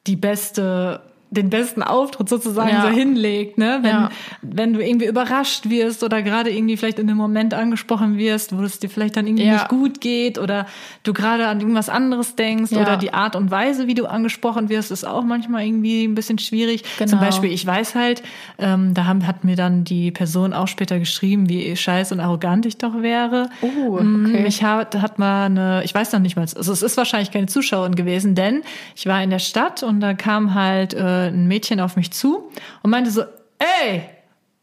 [0.07, 1.01] die beste
[1.33, 2.81] den besten Auftritt sozusagen ja.
[2.83, 3.79] so hinlegt, ne?
[3.81, 4.09] Wenn, ja.
[4.41, 8.61] wenn du irgendwie überrascht wirst oder gerade irgendwie vielleicht in einem Moment angesprochen wirst, wo
[8.61, 9.53] es dir vielleicht dann irgendwie ja.
[9.53, 10.67] nicht gut geht oder
[11.03, 14.91] du gerade an irgendwas anderes denkst oder die Art und Weise, wie du angesprochen wirst,
[14.91, 16.83] ist auch manchmal irgendwie ein bisschen schwierig.
[16.97, 17.09] Genau.
[17.09, 18.23] Zum Beispiel, ich weiß halt,
[18.57, 22.65] ähm, da haben, hat mir dann die Person auch später geschrieben, wie scheiß und arrogant
[22.65, 23.49] ich doch wäre.
[23.61, 24.41] Oh, mm, okay.
[24.43, 27.47] Mich hat, hat mal eine, ich weiß noch nicht mal, also es ist wahrscheinlich keine
[27.47, 28.61] Zuschauerin gewesen, denn
[28.95, 32.51] ich war in der Stadt und da kam halt äh, ein Mädchen auf mich zu
[32.81, 33.23] und meinte so,
[33.59, 34.03] ey,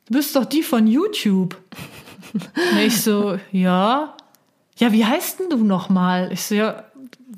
[0.06, 1.56] du bist doch die von YouTube.
[2.32, 4.16] und ich so, ja.
[4.76, 6.32] Ja, wie heißt denn du nochmal?
[6.32, 6.84] Ich so, ja,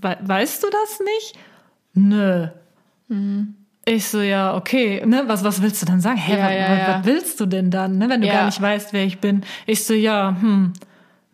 [0.01, 1.39] we weißt du das nicht?
[1.95, 2.49] Nö.
[3.09, 3.55] Mhm.
[3.85, 6.17] Ich so, ja, okay, ne, was, was willst du dann sagen?
[6.17, 6.99] Hä, ja, was, ja, ja.
[6.99, 9.43] was, willst du denn dann, ne, wenn du gar nicht weißt, wer ich bin?
[9.67, 10.73] Ich so, ja, hm,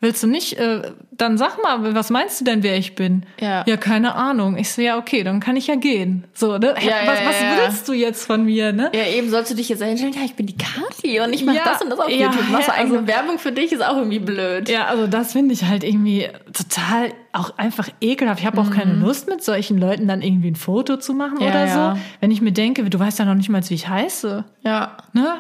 [0.01, 3.25] willst du nicht, äh, dann sag mal, was meinst du denn, wer ich bin?
[3.41, 3.65] Ja.
[3.67, 4.57] Ja, keine Ahnung.
[4.57, 6.25] Ich so, ja, okay, dann kann ich ja gehen.
[6.33, 6.69] So, ne?
[6.69, 6.75] Ja,
[7.07, 8.91] was, ja, was willst du jetzt von mir, ne?
[8.95, 11.57] Ja, eben sollst du dich jetzt einstellen, ja, ich bin die Kati und ich mach
[11.57, 12.49] das und das auf YouTube.
[12.51, 14.69] Machst du eigene also, Werbung für dich, ist auch irgendwie blöd.
[14.69, 18.41] Ja, also das finde ich halt irgendwie total auch einfach ekelhaft.
[18.41, 18.75] Ich habe auch mhm.
[18.75, 22.01] keine Lust, mit solchen Leuten dann irgendwie ein Foto zu machen oder so.
[22.21, 24.45] Wenn ich mir denke, du weißt ja noch nicht mal, wie ich heiße.
[24.65, 24.97] Ja.
[25.13, 25.35] Ne?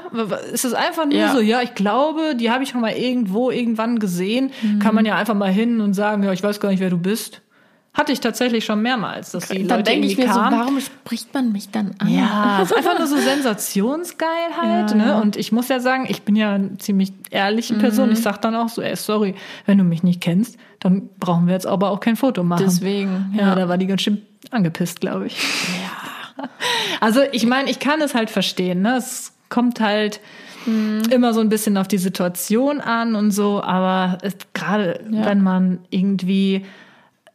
[0.52, 3.98] Ist es einfach nur so, ja, ich glaube, die habe ich schon mal irgendwo, irgendwann
[3.98, 4.50] gesehen.
[4.62, 4.78] Mhm.
[4.80, 6.98] Kann man ja einfach mal hin und sagen, ja, ich weiß gar nicht, wer du
[6.98, 7.42] bist.
[7.94, 10.52] Hatte ich tatsächlich schon mehrmals, dass die dann Leute denke ich mir kamen.
[10.52, 12.08] so, warum spricht man mich dann an?
[12.08, 14.90] Ja, ist einfach nur so Sensationsgeilheit.
[14.90, 14.94] Ja.
[14.94, 15.20] Ne?
[15.20, 18.06] Und ich muss ja sagen, ich bin ja eine ziemlich ehrliche Person.
[18.06, 18.12] Mhm.
[18.12, 19.34] Ich sag dann auch so, ey, sorry,
[19.66, 22.64] wenn du mich nicht kennst, dann brauchen wir jetzt aber auch kein Foto machen.
[22.64, 23.34] Deswegen.
[23.34, 24.22] Ja, ja da war die ganz schön
[24.52, 25.36] angepisst, glaube ich.
[25.82, 26.48] Ja.
[27.00, 28.82] Also ich meine, ich kann es halt verstehen.
[28.82, 28.96] Ne?
[28.96, 30.20] Es kommt halt
[30.66, 31.02] mhm.
[31.10, 34.18] immer so ein bisschen auf die Situation an und so, aber
[34.54, 35.26] gerade ja.
[35.26, 36.64] wenn man irgendwie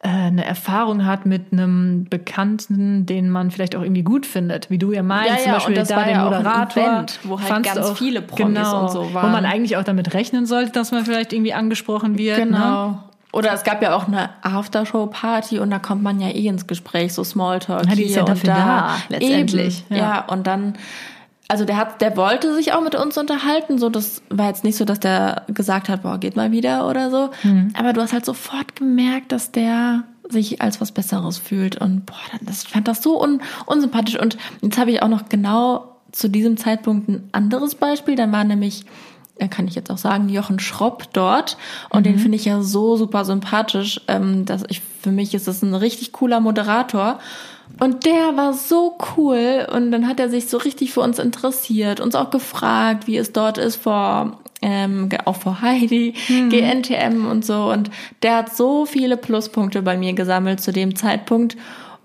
[0.04, 4.78] äh, eine Erfahrung hat mit einem Bekannten, den man vielleicht auch irgendwie gut findet, wie
[4.78, 7.98] du ja meinst, ja, ja, zum Beispiel da den Moderator, Event, wo halt ganz auch,
[7.98, 9.28] viele Promis genau, und so waren.
[9.28, 12.38] Wo man eigentlich auch damit rechnen sollte, dass man vielleicht irgendwie angesprochen wird.
[12.38, 12.46] Ne?
[12.48, 12.88] Genau.
[12.90, 13.00] Ne?
[13.32, 17.14] Oder es gab ja auch eine Aftershow-Party und da kommt man ja eh ins Gespräch,
[17.14, 17.88] so Smalltalk.
[17.88, 19.86] Ja, die ist ja dafür da, da letztendlich.
[19.90, 19.98] Ja.
[19.98, 20.76] ja, und dann
[21.48, 23.78] also der hat, der wollte sich auch mit uns unterhalten.
[23.78, 27.12] So, das war jetzt nicht so, dass der gesagt hat, boah, geht mal wieder oder
[27.12, 27.30] so.
[27.44, 27.74] Mhm.
[27.78, 32.16] Aber du hast halt sofort gemerkt, dass der sich als was Besseres fühlt und boah,
[32.42, 34.20] das ich fand das so un, unsympathisch.
[34.20, 38.16] Und jetzt habe ich auch noch genau zu diesem Zeitpunkt ein anderes Beispiel.
[38.16, 38.86] Dann war nämlich
[39.38, 41.58] äh, kann ich jetzt auch sagen, Jochen Schropp dort.
[41.90, 42.04] Und mhm.
[42.04, 44.02] den finde ich ja so super sympathisch.
[44.08, 47.20] Ähm, dass ich, für mich ist das ein richtig cooler Moderator.
[47.80, 52.00] Und der war so cool und dann hat er sich so richtig für uns interessiert,
[52.00, 56.50] uns auch gefragt, wie es dort ist vor, ähm, auch vor Heidi, mhm.
[56.50, 57.72] GNTM und so.
[57.72, 57.90] Und
[58.22, 61.58] der hat so viele Pluspunkte bei mir gesammelt zu dem Zeitpunkt.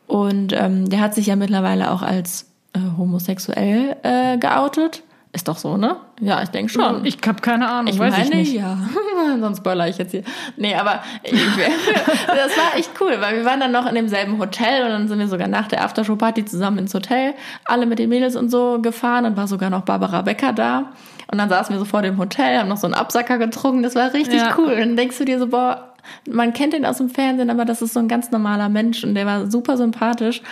[0.06, 5.02] Und ähm, der hat sich ja mittlerweile auch als äh, homosexuell äh, geoutet.
[5.38, 5.94] Ist doch so, ne?
[6.20, 7.04] Ja, ich denke schon.
[7.04, 8.54] Ich habe keine Ahnung, ich weiß meine, ich nicht.
[8.54, 8.76] ja.
[9.40, 10.24] Sonst spoiler ich jetzt hier.
[10.56, 11.30] Nee, aber ich,
[12.26, 15.16] das war echt cool, weil wir waren dann noch in demselben Hotel und dann sind
[15.20, 17.34] wir sogar nach der Aftershow-Party zusammen ins Hotel,
[17.66, 20.90] alle mit den Mädels und so gefahren und war sogar noch Barbara Becker da.
[21.30, 23.94] Und dann saßen wir so vor dem Hotel, haben noch so einen Absacker getrunken, das
[23.94, 24.56] war richtig ja.
[24.58, 24.72] cool.
[24.72, 25.94] Und dann denkst du dir so, boah,
[26.28, 29.14] man kennt den aus dem Fernsehen, aber das ist so ein ganz normaler Mensch und
[29.14, 30.42] der war super sympathisch.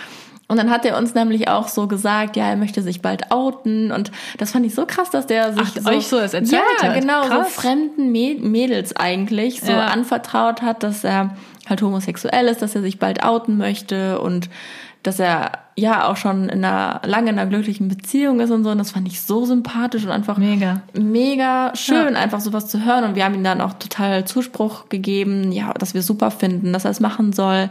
[0.49, 3.91] Und dann hat er uns nämlich auch so gesagt, ja, er möchte sich bald outen.
[3.91, 6.61] Und das fand ich so krass, dass der sich Ach, so, euch so es erzählt
[6.81, 6.99] ja, hat.
[6.99, 7.53] genau, krass.
[7.53, 9.87] so fremden Mädels eigentlich so ja.
[9.87, 11.35] anvertraut hat, dass er
[11.67, 14.49] halt homosexuell ist, dass er sich bald outen möchte und
[15.03, 18.69] dass er ja auch schon in einer lange in einer glücklichen Beziehung ist und so.
[18.69, 22.19] Und das fand ich so sympathisch und einfach mega, mega schön, ja.
[22.19, 23.03] einfach sowas zu hören.
[23.03, 26.85] Und wir haben ihm dann auch total Zuspruch gegeben, ja, dass wir super finden, dass
[26.85, 27.69] er es machen soll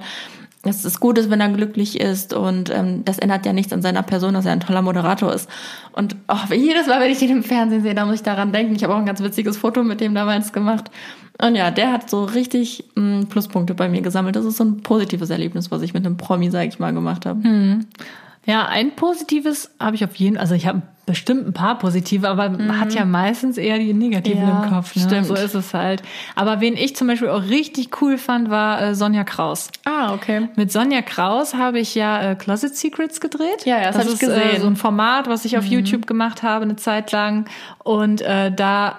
[0.67, 3.83] dass es gut ist, wenn er glücklich ist und ähm, das ändert ja nichts an
[3.83, 5.49] seiner Person, dass er ein toller Moderator ist.
[5.93, 8.75] Und oh, jedes Mal, wenn ich ihn im Fernsehen sehe, da muss ich daran denken.
[8.75, 10.91] Ich habe auch ein ganz witziges Foto mit dem damals gemacht.
[11.39, 14.37] Und ja, der hat so richtig mh, mm, Pluspunkte bei mir gesammelt.
[14.37, 17.27] Das ist so ein positives Erlebnis, was ich mit einem Promi, sag ich mal, gemacht
[17.27, 17.43] habe.
[17.43, 17.87] Hm.
[18.47, 22.29] Ja, ein positives habe ich auf jeden Fall, also ich habe bestimmt ein paar positive,
[22.29, 24.49] aber man hat ja meistens eher die negativen Mhm.
[24.49, 24.95] Ja, im Kopf.
[24.97, 25.03] Ne?
[25.03, 25.27] stimmt.
[25.27, 26.03] So ist es halt.
[26.35, 29.71] Aber wen ich zum Beispiel auch richtig cool fand, war äh, Sonja Kraus.
[29.85, 30.49] Ah, okay.
[30.57, 33.65] Mit Sonja Kraus habe ich ja äh, Closet Secrets gedreht.
[33.65, 34.57] Ja, ja, das hab ich ist Äh, gesehen.
[34.57, 34.61] Mhm.
[34.63, 37.47] so ein Format, was ich auf YouTube gemacht habe eine Zeit lang.
[37.85, 38.99] Und äh, da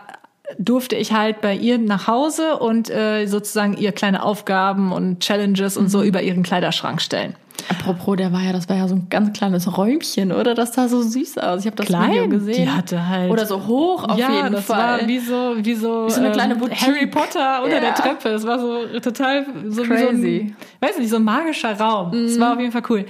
[0.58, 5.76] durfte ich halt bei ihr nach Hause und äh, sozusagen ihr kleine Aufgaben und Challenges
[5.76, 5.90] und Mhm.
[5.90, 7.36] so über ihren Kleiderschrank stellen.
[7.70, 10.54] Apropos, der war ja, das war ja so ein ganz kleines Räumchen, oder?
[10.54, 11.62] Das sah so süß aus.
[11.62, 12.64] Ich habe das Video gesehen.
[12.64, 13.32] Die hatte halt.
[13.32, 15.02] Oder so hoch auf ja, jeden das Fall.
[15.02, 16.82] war wie so, wie so, Wie so eine ähm, kleine Boutique.
[16.82, 17.82] Harry Potter unter Ja.
[17.82, 18.30] der Treppe.
[18.30, 20.56] Es war so total so wie so Crazy.
[20.82, 22.14] ein, weiß nicht, so ein magischer Raum.
[22.14, 23.06] Es war auf jeden Fall cool.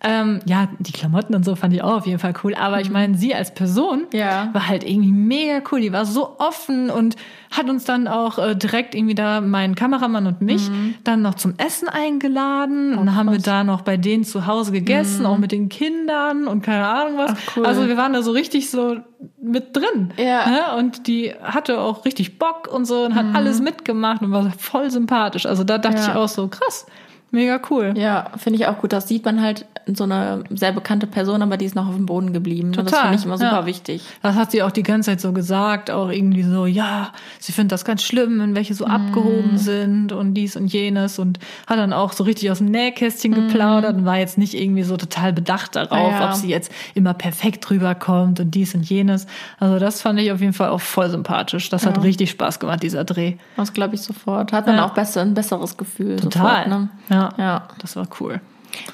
[0.00, 2.54] Ähm, ja, die Klamotten und so fand ich auch auf jeden Fall cool.
[2.54, 4.48] Aber ich meine, sie als Person Ja.
[4.52, 5.80] war halt irgendwie mega cool.
[5.80, 7.16] Die war so offen und
[7.50, 10.70] hat uns dann auch äh, direkt irgendwie da, meinen Kameramann und mich,
[11.02, 12.92] dann noch zum Essen eingeladen.
[12.96, 16.46] und dann haben wir da noch bei denen zu Hause gegessen, auch mit den Kindern
[16.46, 17.32] und keine Ahnung was.
[17.34, 17.66] Ach, cool.
[17.66, 18.98] Also wir waren da so richtig so
[19.42, 20.12] mit drin.
[20.16, 20.48] Ja.
[20.48, 20.60] Ne?
[20.78, 24.90] Und die hatte auch richtig Bock und so und hat alles mitgemacht und war voll
[24.90, 25.44] sympathisch.
[25.46, 26.08] Also da dachte Ja.
[26.10, 26.86] ich auch so, krass,
[27.30, 27.94] mega cool.
[27.96, 28.92] Ja, finde ich auch gut.
[28.92, 32.04] Das sieht man halt so eine sehr bekannte Person, aber die ist noch auf dem
[32.04, 32.68] Boden geblieben.
[32.68, 33.66] Und Das Total, finde ich immer super ja.
[33.66, 34.02] wichtig.
[34.22, 37.72] Das hat sie auch die ganze Zeit so gesagt, auch irgendwie so, ja, sie findet
[37.72, 38.90] das ganz schlimm, wenn welche so Mhm.
[38.92, 43.32] abgehoben sind und dies und jenes und hat dann auch so richtig aus dem Nähkästchen
[43.34, 46.12] geplaudert und war jetzt nicht irgendwie so total bedacht darauf.
[46.12, 46.28] Ja.
[46.28, 49.26] ob sie jetzt immer perfekt rüberkommt und dies und jenes.
[49.58, 51.68] Also das fand ich auf jeden Fall auch voll sympathisch.
[51.70, 53.34] Das hat richtig Spaß gemacht, dieser Dreh.
[53.56, 54.52] Das glaube ich sofort.
[54.52, 54.84] Hat man Ja.
[54.86, 56.16] auch besser, ein besseres Gefühl.
[56.16, 56.64] Total.
[56.64, 56.88] Sofort, ne?
[57.18, 57.44] Ja.
[57.44, 57.68] Ja.
[57.80, 58.40] das war cool.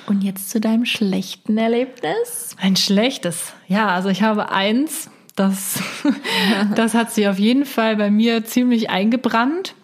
[0.07, 2.57] Und jetzt zu deinem schlechten Erlebnis.
[2.61, 3.53] Ein schlechtes.
[3.69, 5.83] Ja, also ich habe eins, das,
[6.75, 9.75] das hat sich auf jeden Fall bei mir ziemlich eingebrannt.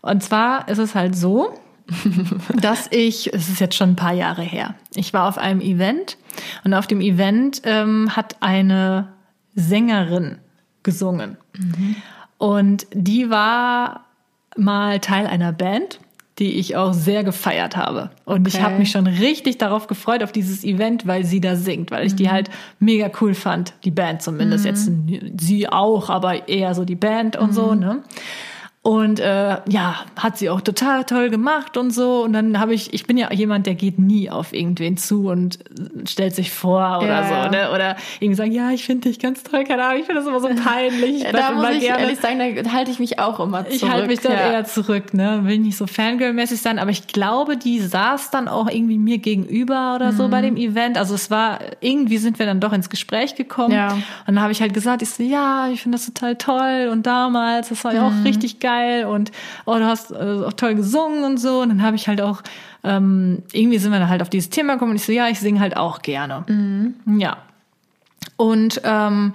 [0.00, 1.58] Und zwar ist es halt so,
[2.60, 6.16] dass ich, es ist jetzt schon ein paar Jahre her, ich war auf einem Event
[6.64, 9.12] und auf dem Event ähm, hat eine
[9.54, 10.38] Sängerin
[10.82, 11.36] gesungen.
[12.38, 14.06] Und die war
[14.56, 16.00] mal Teil einer Band,
[16.38, 18.10] die ich auch sehr gefeiert habe.
[18.24, 18.62] Und ich Okay.
[18.62, 22.14] habe mich schon richtig darauf gefreut, auf dieses Event, weil sie da singt, weil ich
[22.14, 24.64] die halt mega cool fand, die Band zumindest.
[24.64, 24.90] Jetzt
[25.38, 28.02] sie auch, aber eher so die Band und so, ne?
[28.84, 32.24] Und äh, ja, hat sie auch total toll gemacht und so.
[32.24, 35.60] Und dann habe ich, ich bin ja jemand, der geht nie auf irgendwen zu und
[36.04, 37.48] stellt sich vor oder Ja, so, ja.
[37.48, 37.70] ne?
[37.72, 40.40] Oder irgendwie sagen, ja, ich finde dich ganz toll, keine Ahnung, ich finde das immer
[40.40, 41.22] so peinlich.
[41.24, 43.72] Ich da muss ich ehrlich sagen, da halte ich mich auch immer zurück.
[43.82, 44.50] ich halte mich dann ja.
[44.50, 45.42] eher zurück, ne?
[45.44, 49.94] Will nicht so Fangirl-mäßig sein, aber ich glaube, die saß dann auch irgendwie mir gegenüber
[49.94, 50.46] oder so bei Mhm.
[50.46, 50.98] dem Event.
[50.98, 53.74] Also es war, irgendwie sind wir dann doch ins Gespräch gekommen.
[53.74, 53.92] Ja.
[53.92, 57.06] Und dann habe ich halt gesagt, ich so, ja, ich finde das total toll und
[57.06, 58.22] damals, das war ja Mhm.
[58.22, 58.71] auch richtig geil
[59.06, 59.32] und
[59.66, 60.14] oh, du hast äh,
[60.46, 61.60] auch toll gesungen und so.
[61.60, 62.42] Und dann habe ich halt auch,
[62.84, 65.40] ähm, irgendwie sind wir dann halt auf dieses Thema gekommen und ich so, ja, ich
[65.40, 66.44] singe halt auch gerne.
[66.48, 66.94] Mhm.
[67.18, 67.38] Ja.
[68.36, 69.34] Und ähm,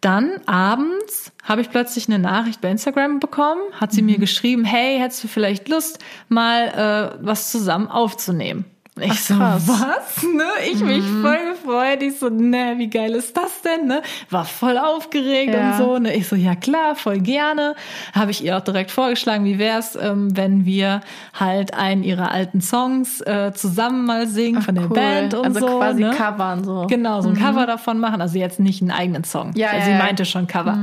[0.00, 4.20] dann abends habe ich plötzlich eine Nachricht bei Instagram bekommen, hat sie mir Mhm.
[4.20, 8.64] geschrieben, hey, hättest du vielleicht Lust, mal äh, was zusammen aufzunehmen?
[9.00, 9.34] Ich Ach, so.
[9.34, 9.40] Mhm.
[9.40, 10.22] was?
[10.22, 10.44] Ne?
[10.70, 12.02] Ich mich voll gefreut.
[12.02, 13.86] Ich so, ne, wie geil ist das denn?
[13.86, 14.02] Ne?
[14.28, 15.70] War voll aufgeregt Ja.
[15.70, 15.98] und so.
[15.98, 16.14] Ne?
[16.14, 17.74] Ich so, ja klar, voll gerne.
[18.12, 21.00] Habe ich ihr auch direkt vorgeschlagen, wie wär's, ähm, wenn wir
[21.32, 24.94] halt einen ihrer alten Songs äh, zusammen mal singen von der Cool.
[24.96, 25.78] Band und also so.
[25.78, 26.10] quasi ne?
[26.10, 26.86] covern so.
[26.86, 28.20] Genau, so ein Cover davon machen.
[28.20, 29.48] Also jetzt nicht einen eigenen Song.
[29.48, 29.56] Mhm.
[29.56, 30.76] Ja, Weil ja, sie meinte schon Cover.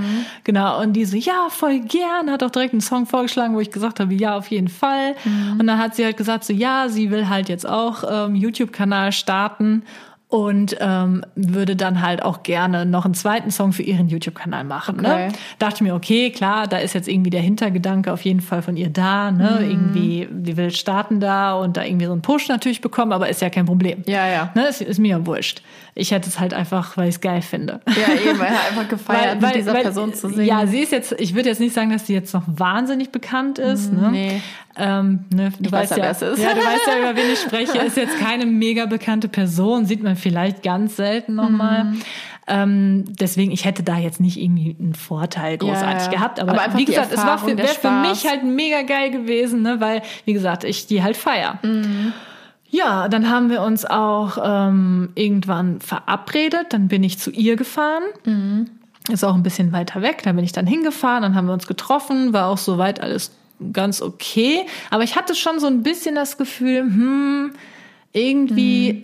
[0.46, 0.82] Genau.
[0.82, 2.32] Und die so, ja, voll gern.
[2.32, 5.14] Hat auch direkt einen Song vorgeschlagen, wo ich gesagt habe, ja, auf jeden Fall.
[5.24, 5.60] Mhm.
[5.60, 9.12] Und dann hat sie halt gesagt, so, ja, sie will halt jetzt auch ähm, YouTube-Kanal
[9.12, 9.84] starten
[10.30, 15.00] und ähm, würde dann halt auch gerne noch einen zweiten Song für ihren YouTube-Kanal machen.
[15.00, 15.28] Okay.
[15.28, 15.34] Ne?
[15.58, 18.92] Dachte mir, okay, klar, da ist jetzt irgendwie der Hintergedanke auf jeden Fall von ihr
[18.92, 19.32] da.
[19.32, 19.58] Ne?
[19.60, 19.70] Mhm.
[19.70, 23.42] Irgendwie, die will starten da und da irgendwie so einen Push natürlich bekommen, aber ist
[23.42, 24.04] ja kein Problem.
[24.06, 24.52] Ja, ja.
[24.54, 25.64] Ne, ist, ist mir ja wurscht.
[25.96, 27.82] Ich hätte es halt einfach, weil ich es geil finde.
[27.88, 30.46] Ja, eben, weil er einfach gefeiert mit dieser Person zu singen.
[30.46, 33.60] Ja, sie ist jetzt, ich würde jetzt nicht sagen, dass sie jetzt noch wahnsinnig bekannt
[33.60, 33.92] ist.
[33.92, 34.10] Ne?
[34.12, 34.42] nee.
[34.78, 36.44] Ähm, ne, du Ich weiß weißt ja, ja, wer es ist.
[36.44, 37.78] ja, du weißt ja, über wen ich spreche.
[37.80, 41.86] Ist jetzt keine mega bekannte Person, sieht man vielleicht ganz selten nochmal.
[41.86, 42.02] Mhm.
[42.50, 46.12] Ähm, deswegen, ich hätte da jetzt nicht irgendwie einen Vorteil großartig ja.
[46.12, 46.40] gehabt.
[46.40, 49.80] Aber, Aber wie gesagt, es war für, wäre für mich halt mega geil gewesen, ne?
[49.80, 51.60] weil, wie gesagt, ich die halt feier.
[51.62, 52.14] Mhm.
[52.72, 56.68] Ja, dann haben wir uns auch ähm, irgendwann verabredet.
[56.70, 58.04] Dann bin ich zu ihr gefahren.
[59.12, 60.22] Ist auch ein bisschen weiter weg.
[60.24, 61.24] Da bin ich dann hingefahren.
[61.24, 62.32] Dann haben wir uns getroffen.
[62.32, 63.32] War auch soweit alles
[63.74, 64.66] ganz okay.
[64.92, 67.52] Aber ich hatte schon so ein bisschen das Gefühl, hm,
[68.14, 69.04] irgendwie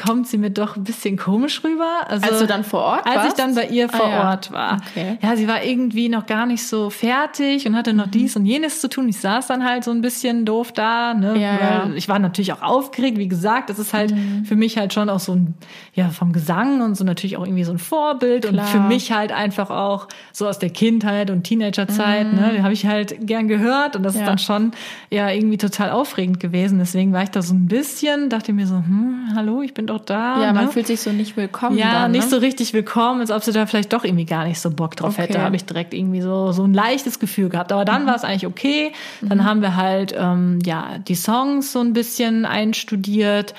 [0.00, 2.02] kommt sie mir doch ein bisschen komisch rüber.
[2.06, 3.18] Also, als du dann vor Ort warst?
[3.18, 4.52] Als ich dann bei ihr vor ah, Ort ja.
[4.52, 4.76] war.
[4.90, 5.18] Okay.
[5.20, 8.12] Ja, sie war irgendwie noch gar nicht so fertig und hatte noch mhm.
[8.12, 9.08] dies und jenes zu tun.
[9.08, 11.14] Ich saß dann halt so ein bisschen doof da.
[11.14, 11.36] Ne?
[11.36, 13.18] Ja, Weil ich war natürlich auch aufgeregt.
[13.18, 14.44] Wie gesagt, das ist halt mhm.
[14.44, 15.54] für mich halt schon auch so ein,
[15.94, 18.46] ja, vom Gesang und so natürlich auch irgendwie so ein Vorbild.
[18.46, 18.64] Klar.
[18.64, 22.32] Und für mich halt einfach auch so aus der Kindheit und Teenagerzeit.
[22.32, 22.38] Mhm.
[22.38, 22.62] Ne?
[22.62, 24.20] Habe ich halt gern gehört und das ja.
[24.20, 24.70] ist dann schon
[25.10, 26.78] ja irgendwie total aufregend gewesen.
[26.78, 30.00] Deswegen war ich da so ein bisschen, dachte mir so, hm, hallo, ich bin doch
[30.04, 30.40] da.
[30.40, 30.60] Ja, ne?
[30.60, 31.78] man fühlt sich so nicht willkommen.
[31.78, 32.18] Ja, dann, ne?
[32.18, 34.96] nicht so richtig willkommen, als ob sie da vielleicht doch irgendwie gar nicht so Bock
[34.96, 35.22] drauf okay.
[35.22, 35.42] hätte.
[35.42, 37.72] Habe ich direkt irgendwie so, so ein leichtes Gefühl gehabt.
[37.72, 38.06] Aber dann mhm.
[38.06, 38.92] war es eigentlich okay.
[39.20, 39.44] Dann mhm.
[39.44, 43.54] haben wir halt ähm, ja die Songs so ein bisschen einstudiert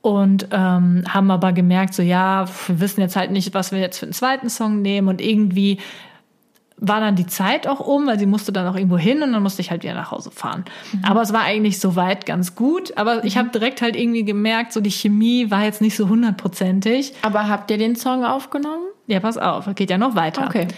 [0.00, 3.98] und ähm, haben aber gemerkt, so ja, wir wissen jetzt halt nicht, was wir jetzt
[3.98, 5.78] für einen zweiten Song nehmen und irgendwie
[6.80, 9.42] war dann die Zeit auch um, weil sie musste dann auch irgendwo hin und dann
[9.42, 10.64] musste ich halt wieder nach Hause fahren.
[10.92, 11.04] Mhm.
[11.04, 12.96] Aber es war eigentlich soweit ganz gut.
[12.96, 13.40] Aber ich mhm.
[13.40, 17.14] habe direkt halt irgendwie gemerkt, so die Chemie war jetzt nicht so hundertprozentig.
[17.22, 18.86] Aber habt ihr den Song aufgenommen?
[19.06, 20.46] Ja, pass auf, geht ja noch weiter.
[20.46, 20.68] Okay.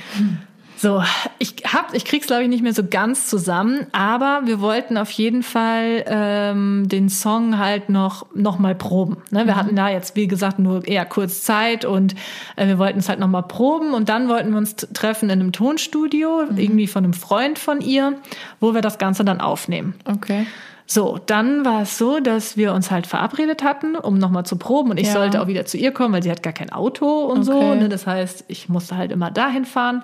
[0.82, 1.02] So,
[1.38, 5.10] ich hab, ich krieg's glaube ich nicht mehr so ganz zusammen, aber wir wollten auf
[5.10, 9.18] jeden Fall ähm, den Song halt noch noch mal proben.
[9.30, 9.40] Ne?
[9.40, 9.56] Wir mhm.
[9.56, 12.14] hatten da jetzt wie gesagt nur eher kurz Zeit und
[12.56, 15.38] äh, wir wollten es halt noch mal proben und dann wollten wir uns treffen in
[15.38, 16.56] einem Tonstudio mhm.
[16.56, 18.14] irgendwie von einem Freund von ihr,
[18.58, 19.96] wo wir das Ganze dann aufnehmen.
[20.06, 20.46] Okay.
[20.86, 24.90] So, dann war es so, dass wir uns halt verabredet hatten, um nochmal zu proben.
[24.90, 25.12] Und ich ja.
[25.12, 27.60] sollte auch wieder zu ihr kommen, weil sie hat gar kein Auto und okay.
[27.60, 27.74] so.
[27.74, 27.88] Ne?
[27.90, 30.02] Das heißt, ich musste halt immer dahin fahren.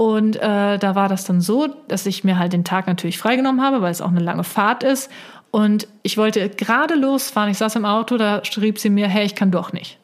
[0.00, 3.60] Und äh, da war das dann so, dass ich mir halt den Tag natürlich freigenommen
[3.60, 5.10] habe, weil es auch eine lange Fahrt ist.
[5.50, 7.50] Und ich wollte gerade losfahren.
[7.50, 9.98] Ich saß im Auto, da schrieb sie mir, hey, ich kann doch nicht.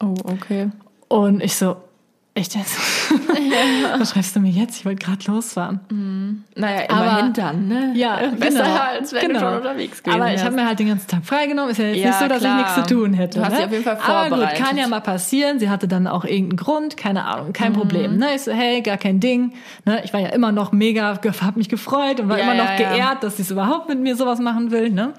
[0.00, 0.68] Oh, okay.
[1.08, 1.78] Und ich so,
[2.38, 2.78] Echt jetzt?
[3.28, 3.98] Ja.
[3.98, 4.78] Was schreibst du mir jetzt?
[4.78, 5.80] Ich wollte gerade losfahren.
[5.90, 6.44] Mhm.
[6.54, 7.92] Naja, immerhin Aber, dann, ne?
[7.94, 9.40] Ja, besser genau, als wenn genau.
[9.40, 11.70] du schon unterwegs gewesen Aber ich habe mir halt den ganzen Tag freigenommen.
[11.70, 12.60] Ist ja jetzt ja, nicht so, dass klar.
[12.60, 13.38] ich nichts zu tun hätte.
[13.38, 13.56] Du hast ne?
[13.56, 14.32] dich auf jeden Fall vorbereitet.
[14.32, 15.58] Aber gut, kann ja mal passieren.
[15.58, 17.76] Sie hatte dann auch irgendeinen Grund, keine Ahnung, kein mhm.
[17.76, 18.16] Problem.
[18.18, 18.34] Ne?
[18.34, 19.54] Ich so, hey, gar kein Ding.
[19.84, 20.02] Ne?
[20.04, 23.22] Ich war ja immer noch mega, habe mich gefreut und war ja, immer noch geehrt,
[23.22, 24.90] dass sie es überhaupt mit mir sowas machen will.
[24.90, 25.14] Ne?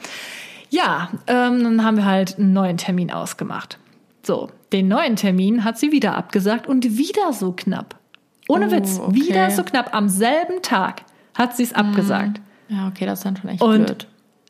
[0.70, 3.78] Ja, ähm, dann haben wir halt einen neuen Termin ausgemacht.
[4.24, 8.00] So, den neuen Termin hat sie wieder abgesagt und wieder so knapp.
[8.48, 9.16] Ohne oh, Witz, okay.
[9.16, 9.94] wieder so knapp.
[9.94, 11.04] Am selben Tag
[11.36, 12.42] hat sie es abgesagt.
[12.68, 14.08] Ja, okay, das ist dann schon echt und blöd.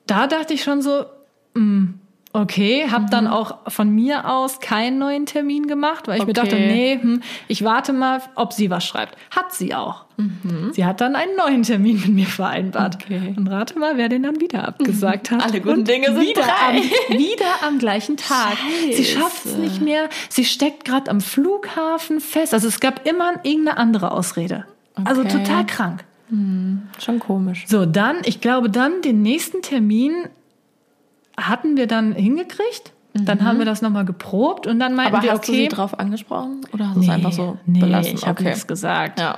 [0.08, 1.06] Da dachte ich schon so,
[1.54, 1.99] mh, mm,
[2.32, 3.10] Okay, habe mhm.
[3.10, 6.28] dann auch von mir aus keinen neuen Termin gemacht, weil ich okay.
[6.28, 9.18] mir dachte, nee, hm, ich warte mal, ob sie was schreibt.
[9.32, 10.06] Hat sie auch.
[10.18, 10.72] Mhm.
[10.72, 12.98] Sie hat dann einen neuen Termin mit mir vereinbart.
[13.04, 13.34] Okay.
[13.36, 15.44] Und rate mal, wer den dann wieder abgesagt hat.
[15.44, 16.76] Alle guten Dinge sind wieder am,
[17.18, 18.58] wieder am gleichen Tag.
[18.58, 18.94] Scheiße.
[18.94, 20.08] Sie schafft es nicht mehr.
[20.30, 22.54] Sie steckt gerade am Flughafen fest.
[22.54, 24.66] Also es gab immer irgendeine andere Ausrede.
[24.94, 25.30] Also okay.
[25.32, 26.04] Also total krank.
[26.30, 27.66] Hm, schon komisch.
[27.66, 30.28] So, dann, ich glaube, dann den nächsten Termin
[31.48, 32.94] hatten wir dann hingekriegt.
[33.14, 33.60] Dann haben mhm.
[33.60, 35.52] wir das nochmal geprobt und dann meinten Aber wir, hast okay.
[35.52, 38.14] du sie drauf angesprochen oder hast du nee, es einfach so nee, belassen?
[38.14, 38.50] ich habe okay.
[38.50, 39.20] nichts gesagt.
[39.20, 39.38] Ja.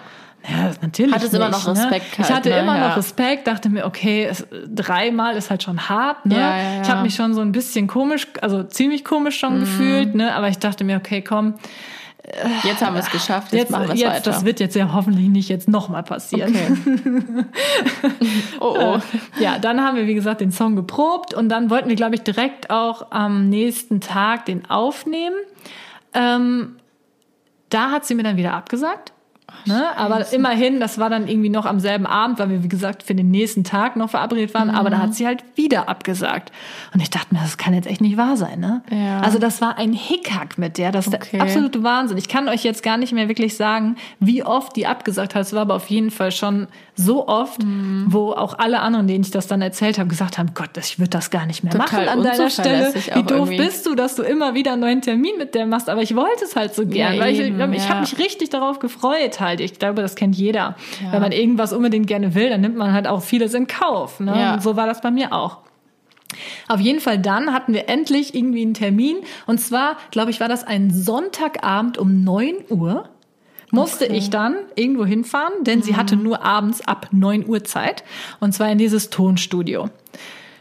[0.49, 1.13] Ja, natürlich.
[1.13, 1.73] Hattest immer noch ne?
[1.73, 2.17] Respekt.
[2.17, 2.25] Ne?
[2.25, 2.59] ich hatte ne?
[2.59, 2.89] immer ja.
[2.89, 6.25] noch Respekt, dachte mir, okay, es, dreimal ist halt schon hart.
[6.25, 6.35] Ne?
[6.35, 9.59] Ja, ja, ich habe mich schon so ein bisschen komisch, also ziemlich komisch schon mhm.
[9.59, 10.33] gefühlt, ne?
[10.33, 11.53] aber ich dachte mir, okay, komm,
[12.63, 14.31] Jetzt haben wir es geschafft, jetzt, jetzt machen wir es weiter.
[14.31, 16.55] Das wird jetzt ja hoffentlich nicht jetzt nochmal passieren.
[16.55, 17.45] Okay.
[18.59, 18.99] oh, oh.
[19.39, 22.21] Ja, dann haben wir, wie gesagt, den Song geprobt und dann wollten wir, glaube ich,
[22.21, 25.35] direkt auch am nächsten Tag den aufnehmen.
[26.13, 26.75] Ähm,
[27.69, 29.13] da hat sie mir dann wieder abgesagt.
[29.65, 29.97] Ne?
[29.97, 33.15] Aber immerhin, das war dann irgendwie noch am selben Abend, weil wir, wie gesagt, für
[33.15, 34.69] den nächsten Tag noch verabredet waren.
[34.69, 34.75] Mhm.
[34.75, 36.51] Aber da hat sie halt wieder abgesagt.
[36.93, 38.59] Und ich dachte mir, das kann jetzt echt nicht wahr sein.
[38.59, 38.81] Ne?
[38.91, 39.19] Ja.
[39.19, 40.91] Also das war ein Hickhack mit der.
[40.91, 41.29] Das ist okay.
[41.33, 42.17] der absolute Wahnsinn.
[42.17, 45.41] Ich kann euch jetzt gar nicht mehr wirklich sagen, wie oft die abgesagt hat.
[45.41, 48.05] Es war aber auf jeden Fall schon so oft, mhm.
[48.07, 51.09] wo auch alle anderen, denen ich das dann erzählt habe, gesagt haben, Gott, ich würde
[51.09, 52.93] das gar nicht mehr Total machen an deiner Stelle.
[52.93, 53.57] Wie doof irgendwie.
[53.57, 55.89] bist du, dass du immer wieder einen neuen Termin mit der machst?
[55.89, 57.89] Aber ich wollte es halt so gern, ja, weil eben, ich, ich ja.
[57.89, 59.59] habe mich richtig darauf gefreut halt.
[59.59, 60.75] Ich glaube, das kennt jeder.
[61.03, 61.11] Ja.
[61.11, 64.21] Wenn man irgendwas unbedingt gerne will, dann nimmt man halt auch vieles in Kauf.
[64.21, 64.33] Ne?
[64.39, 64.53] Ja.
[64.53, 65.57] Und so war das bei mir auch.
[66.67, 69.17] Auf jeden Fall dann hatten wir endlich irgendwie einen Termin.
[69.47, 73.09] Und zwar, glaube ich, war das ein Sonntagabend um 9 Uhr.
[73.71, 74.17] Musste okay.
[74.17, 75.83] ich dann irgendwo hinfahren, denn mhm.
[75.83, 78.03] sie hatte nur abends ab 9 Uhr Zeit.
[78.39, 79.89] Und zwar in dieses Tonstudio.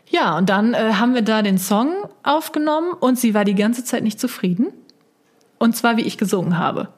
[0.09, 3.85] Ja, und dann äh, haben wir da den Song aufgenommen und sie war die ganze
[3.85, 4.69] Zeit nicht zufrieden.
[5.59, 6.89] Und zwar, wie ich gesungen habe.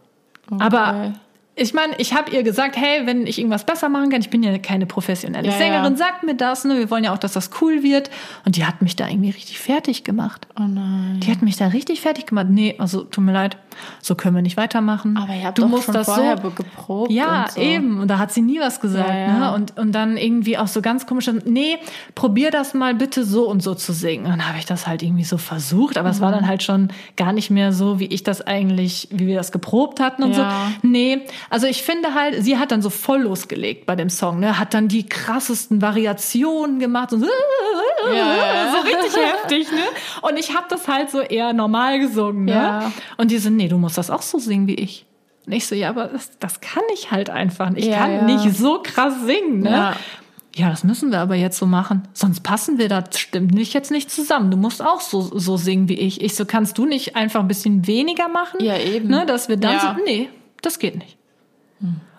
[0.50, 0.62] Okay.
[0.62, 1.12] Aber
[1.54, 4.42] ich meine, ich habe ihr gesagt, hey, wenn ich irgendwas besser machen kann, ich bin
[4.42, 5.96] ja keine professionelle Ja, Sängerin, ja.
[5.98, 6.78] sagt mir das, ne?
[6.78, 8.10] Wir wollen ja auch, dass das cool wird.
[8.46, 10.46] Und die hat mich da irgendwie richtig fertig gemacht.
[10.58, 11.20] Oh nein.
[11.22, 12.46] Die hat mich da richtig fertig gemacht.
[12.48, 13.58] Nee, also tut mir leid,
[14.00, 15.16] so können wir nicht weitermachen.
[15.18, 16.50] Aber ihr habt du doch musst schon das vorher so.
[16.50, 17.60] geprobt Ja, und so.
[17.60, 18.00] eben.
[18.00, 19.08] Und da hat sie nie was gesagt.
[19.10, 19.38] Ja.
[19.50, 19.54] Ne?
[19.54, 21.76] Und, und dann irgendwie auch so ganz komisch, nee,
[22.14, 24.24] probier das mal bitte so und so zu singen.
[24.24, 26.34] Und dann habe ich das halt irgendwie so versucht, aber es war Mhm.
[26.36, 30.00] dann halt schon gar nicht mehr so, wie ich das eigentlich, wie wir das geprobt
[30.00, 30.44] hatten und so.
[30.82, 31.20] Nee,
[31.52, 34.58] also ich finde halt, sie hat dann so voll losgelegt bei dem Song, ne?
[34.58, 37.26] Hat dann die krassesten Variationen gemacht und so,
[38.10, 38.72] ja.
[38.74, 39.82] so richtig heftig, ne?
[40.22, 42.52] Und ich habe das halt so eher normal gesungen, ne?
[42.52, 42.92] Ja.
[43.18, 45.04] Und die so, nee, du musst das auch so singen wie ich.
[45.46, 47.84] Und ich so, ja, aber das, das kann ich halt einfach nicht.
[47.84, 49.70] Ich Ja, kann nicht so krass singen, ne?
[49.70, 49.96] Ja.
[50.54, 52.08] Ja, das müssen wir aber jetzt so machen.
[52.12, 54.50] Sonst passen wir da stimmt nicht jetzt nicht zusammen.
[54.50, 56.20] Du musst auch so, so singen wie ich.
[56.20, 58.62] Ich so, kannst du nicht einfach ein bisschen weniger machen?
[58.62, 59.08] Ja, eben.
[59.08, 59.96] Ne, dass wir dann Ja.
[59.96, 60.28] so, nee,
[60.60, 61.16] das geht nicht.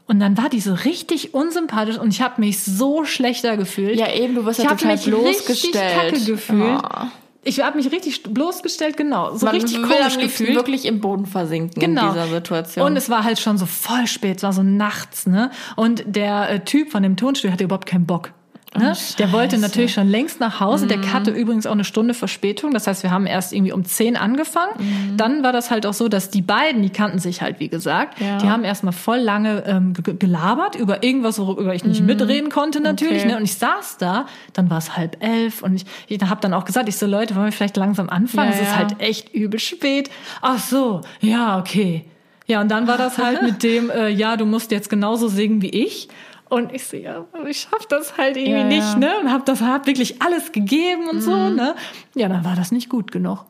[0.05, 3.97] Und dann war die so richtig unsympathisch und ich habe mich so schlechter gefühlt.
[3.97, 5.95] Ja, eben, du wirst ja total mich richtig bloßgestellt.
[6.13, 6.81] kacke gefühlt.
[6.83, 7.05] Oh.
[7.45, 9.35] Ich habe mich richtig bloßgestellt, genau.
[9.35, 10.55] So Man richtig will komisch am gefühlt.
[10.55, 12.07] wirklich im Boden versinken Genau.
[12.07, 12.85] in dieser Situation.
[12.85, 15.51] Und es war halt schon so voll spät, es war so nachts, ne?
[15.75, 18.31] Und der äh, Typ von dem Tonstudio hatte überhaupt keinen Bock.
[18.75, 18.93] Ne?
[19.19, 20.85] der wollte natürlich schon längst nach Hause.
[20.85, 20.89] Mhm.
[20.89, 22.71] Der hatte übrigens auch eine Stunde Verspätung.
[22.73, 24.71] Das heißt, wir haben erst irgendwie um 10 angefangen.
[24.79, 25.17] Mhm.
[25.17, 28.19] Dann war das halt auch so, dass die beiden, die kannten sich halt, wie gesagt,
[28.19, 28.37] Ja.
[28.39, 32.79] die haben erstmal voll lange ähm, ge- gelabert über irgendwas, worüber ich nicht mitreden konnte
[32.81, 33.23] natürlich.
[33.23, 33.29] Mhm.
[33.29, 33.31] Okay.
[33.33, 33.37] Ne?
[33.37, 36.65] Und ich saß da, dann war es halb elf und ich, ich habe dann auch
[36.65, 38.49] gesagt, ich so, Leute, wollen wir vielleicht langsam anfangen?
[38.51, 38.77] Ja, es ist ja.
[38.77, 40.09] halt echt übel spät.
[40.41, 42.05] Ach so, ja, okay.
[42.47, 45.61] Ja, und dann war das halt mit dem, äh, ja, du musst jetzt genauso singen
[45.61, 46.09] wie ich.
[46.53, 48.93] Und ich so, ja, ich schaff das halt irgendwie Ja, nicht.
[48.93, 48.99] Mhm.
[48.99, 49.19] ne?
[49.21, 51.75] Und hab das hab wirklich alles gegeben und so, ne?
[52.13, 53.45] Ja, dann war das nicht gut genug.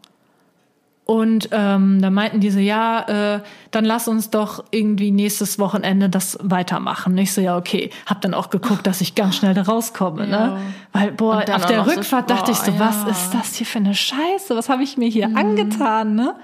[1.05, 3.39] Und ähm, da meinten die so, ja, äh,
[3.71, 7.17] dann lass uns doch irgendwie nächstes Wochenende das weitermachen.
[7.17, 7.89] Ich so, ja, okay.
[8.05, 10.47] Hab dann auch geguckt, dass ich ganz schnell da rauskomme, Ja.
[10.47, 10.57] ne?
[10.93, 13.03] Weil, boah, auf der noch so- Rückfahrt dachte ich so, was ja.
[13.03, 13.09] Mhm.
[13.09, 14.55] ist das hier für eine Scheiße?
[14.55, 16.35] Was habe ich mir hier angetan, ne?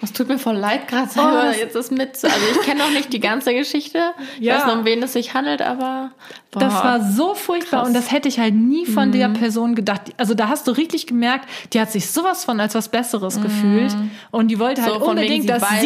[0.00, 2.10] Es tut mir voll leid, gerade Oh, selber das- jetzt das mit.
[2.24, 3.98] Also ich kenne noch nicht die ganze Geschichte.
[4.38, 4.56] Ich Ja.
[4.58, 6.10] weiß noch, um wen es sich handelt, aber
[6.52, 6.60] boah.
[6.60, 7.88] Das war so furchtbar Krass.
[7.88, 9.34] und das hätte ich halt nie von der Mhm.
[9.34, 10.02] Person gedacht.
[10.16, 13.94] Also da hast du richtig gemerkt, die hat sich sowas von als was Besseres gefühlt
[14.30, 14.98] und die wollte halt Mhm.
[15.00, 15.80] So unbedingt, sie dass weiß,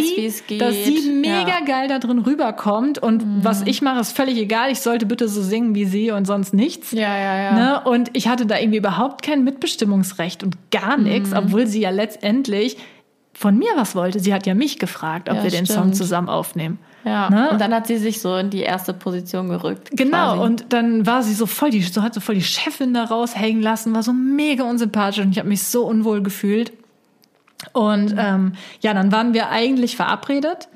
[0.47, 1.61] sie, dass sie mega Ja.
[1.61, 1.65] Mhm.
[1.67, 4.71] geil da drin rüberkommt und was ich mache ist völlig egal.
[4.71, 6.93] Ich sollte bitte so singen wie sie und sonst nichts.
[6.93, 7.53] Ja, ja, ja.
[7.53, 7.81] Ne?
[7.85, 11.05] Und ich hatte da irgendwie überhaupt kein Mitbestimmungsrecht und gar Mhm.
[11.05, 12.77] nichts, obwohl sie ja letztendlich
[13.33, 14.21] von mir was wollte.
[14.21, 15.97] Sie hat ja mich gefragt, ob Ja, wir den Song stimmt.
[15.97, 16.79] zusammen aufnehmen.
[17.07, 17.31] Ja.
[17.31, 17.49] Ne?
[17.51, 19.89] Und dann hat sie sich so in die erste Position gerückt.
[19.93, 20.41] Genau, quasi.
[20.43, 23.63] und dann war sie so voll, die, so hat so voll die Chefin da raushängen
[23.63, 26.73] lassen, war so mega unsympathisch und ich habe mich so unwohl gefühlt.
[27.73, 30.69] Und ähm, ja, dann waren wir eigentlich verabredet.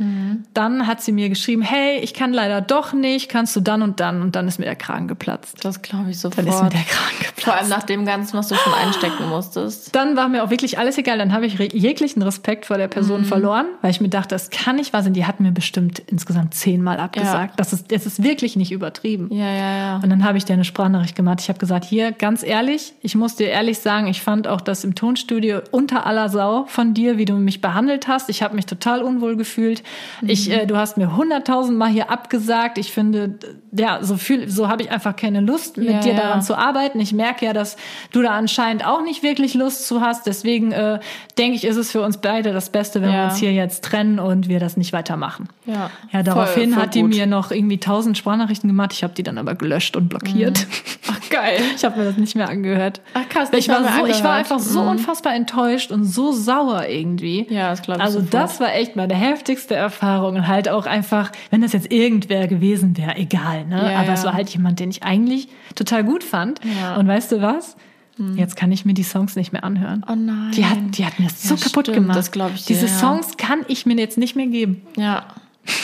[0.52, 4.00] Dann hat sie mir geschrieben, hey, ich kann leider doch nicht, kannst du dann und
[4.00, 4.20] dann?
[4.22, 5.64] Und dann ist mir der Kragen geplatzt.
[5.64, 6.38] das glaube ich sofort.
[6.46, 7.42] Dann ist mir der Kragen geplatzt.
[7.44, 9.94] Vor allem nach dem Ganzen, was du schon einstecken musstest.
[9.94, 11.18] Dann war mir auch wirklich alles egal.
[11.18, 13.24] Dann habe ich jeglichen Respekt vor der Person Mhm.
[13.26, 15.14] verloren, weil ich mir dachte, das kann nicht wahr sein.
[15.14, 17.58] Die hat mir bestimmt insgesamt zehnmal abgesagt.
[17.58, 19.28] Das, ist, das ist wirklich nicht übertrieben.
[19.32, 19.96] Ja, ja, ja.
[20.02, 21.40] Und dann habe ich dir eine Sprachnachricht gemacht.
[21.40, 24.84] Ich habe gesagt, hier, ganz ehrlich, ich muss dir ehrlich sagen, ich fand auch das
[24.84, 28.28] im Tonstudio unter aller Sau von dir, wie du mich behandelt hast.
[28.28, 29.82] Ich habe mich total unwohl gefühlt.
[30.22, 32.76] Ich, äh, du hast mir hunderttausend Mal hier abgesagt.
[32.78, 33.38] Ich finde,
[33.72, 36.20] ja, so viel, so habe ich einfach keine Lust, mit Ja, dir ja.
[36.20, 37.00] daran zu arbeiten.
[37.00, 37.76] Ich merke ja, dass
[38.12, 40.26] du da anscheinend auch nicht wirklich Lust zu hast.
[40.26, 40.98] Deswegen äh,
[41.38, 43.24] denke ich, ist es für uns beide das Beste, wenn wir Ja.
[43.28, 45.48] uns hier jetzt trennen und wir das nicht weitermachen.
[45.66, 45.90] Ja.
[46.12, 47.10] Ja, daraufhin Voll- voll hat die gut.
[47.14, 48.92] mir noch irgendwie tausend Sprachnachrichten gemacht.
[48.92, 50.66] Ich habe die dann aber gelöscht und blockiert.
[51.08, 51.60] Ach, geil.
[51.76, 53.00] Ich habe mir das nicht mehr angehört.
[53.14, 54.34] Ach, krass, ich war, so, ich war angehört.
[54.38, 54.88] einfach so Mhm.
[54.88, 57.46] unfassbar enttäuscht und so sauer irgendwie.
[57.50, 58.34] Ja, das glaube ich Also sofort.
[58.34, 62.96] das war echt meine heftigste Erfahrung und halt auch einfach, wenn das jetzt irgendwer gewesen
[62.96, 63.64] wäre, egal.
[63.66, 63.92] Ne?
[63.92, 64.26] Ja, Aber es ja.
[64.26, 66.60] war halt jemand, den ich eigentlich total gut fand.
[66.80, 66.96] Ja.
[66.96, 67.76] Und weißt du was?
[68.36, 70.04] Jetzt kann ich mir die Songs nicht mehr anhören.
[70.08, 70.52] Oh nein.
[70.54, 72.16] Die hat, die hat mir das so Ja, kaputt stimmt, gemacht.
[72.16, 72.86] das glaub ich dir, Diese.
[72.86, 74.82] Songs kann ich mir jetzt nicht mehr geben.
[74.96, 75.26] Ja.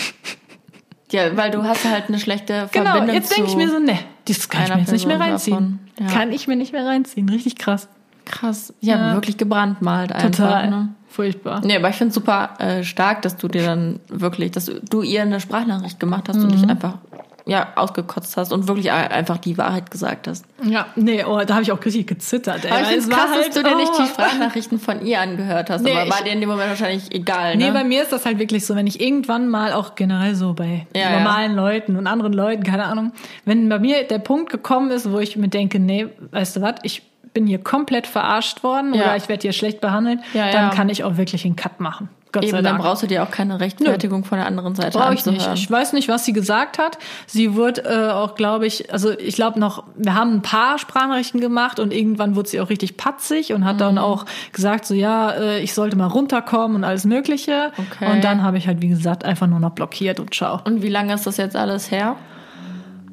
[1.13, 3.99] Ja, weil du hast halt eine schlechte Genau, Verbindung jetzt denke ich mir so, ne,
[4.29, 5.81] das kann ich mir jetzt nicht mehr reinziehen.
[5.99, 6.07] Ja.
[6.07, 7.29] Kann ich mir nicht mehr reinziehen.
[7.29, 7.89] Richtig krass.
[8.31, 8.73] Krass.
[8.81, 9.15] Ja, Ja.
[9.15, 10.31] wirklich gebrandmalt einfach.
[10.31, 10.71] Total.
[10.71, 10.89] Ne?
[11.09, 11.61] Furchtbar.
[11.65, 15.23] Nee, aber ich finde super äh, stark, dass du dir dann wirklich, dass du ihr
[15.23, 16.53] eine Sprachnachricht gemacht hast und Mhm.
[16.53, 16.99] dich einfach
[17.47, 20.45] ja, ausgekotzt hast und wirklich einfach die Wahrheit gesagt hast.
[20.63, 22.65] Ja, nee, oh, da habe ich auch richtig gezittert.
[22.65, 24.03] Ey, Aber ich finde es es krass, halt, dass du dir nicht oh.
[24.03, 25.83] die Sprachnachrichten von ihr angehört hast.
[25.83, 27.73] Nee, aber war dir in dem Moment wahrscheinlich egal, Nee, ne?
[27.73, 30.87] bei mir ist das halt wirklich so, wenn ich irgendwann mal auch generell so bei
[30.95, 33.11] Ja, normalen Leuten und anderen Leuten, keine Ahnung,
[33.47, 36.75] wenn bei mir der Punkt gekommen ist, wo ich mir denke, nee, weißt du was,
[36.85, 39.03] ich bin hier komplett verarscht worden Ja.
[39.05, 42.09] oder ich werde hier schlecht behandelt, Ja, dann kann ich auch wirklich einen Cut machen.
[42.33, 45.27] Gott Eben, dann brauchst du dir auch keine Rechtfertigung von der anderen Seite Brauche ich
[45.27, 45.49] nicht.
[45.55, 46.97] Ich weiß nicht, was sie gesagt hat.
[47.27, 51.41] Sie wurde äh, auch, glaube ich, also ich glaube noch, wir haben ein paar Sprachnachrichten
[51.41, 53.79] gemacht und irgendwann wurde sie auch richtig patzig und hat Mhm.
[53.81, 57.73] dann auch gesagt, so ja, äh, ich sollte mal runterkommen und alles Mögliche.
[57.77, 58.13] Okay.
[58.13, 60.61] Und dann habe ich halt, wie gesagt, einfach nur noch blockiert und ciao.
[60.65, 62.15] Und wie lange ist das jetzt alles her?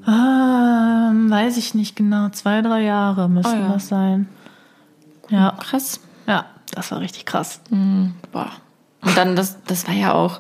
[0.08, 2.30] Ähm, weiß ich nicht genau.
[2.30, 3.74] Zwei, drei Jahre müssten Oh ja.
[3.74, 4.28] das sein.
[5.30, 6.00] Ja, Krass.
[6.28, 7.60] ja, das war richtig krass.
[8.32, 8.52] Boah.
[9.02, 10.40] Und dann, das, das war ja auch,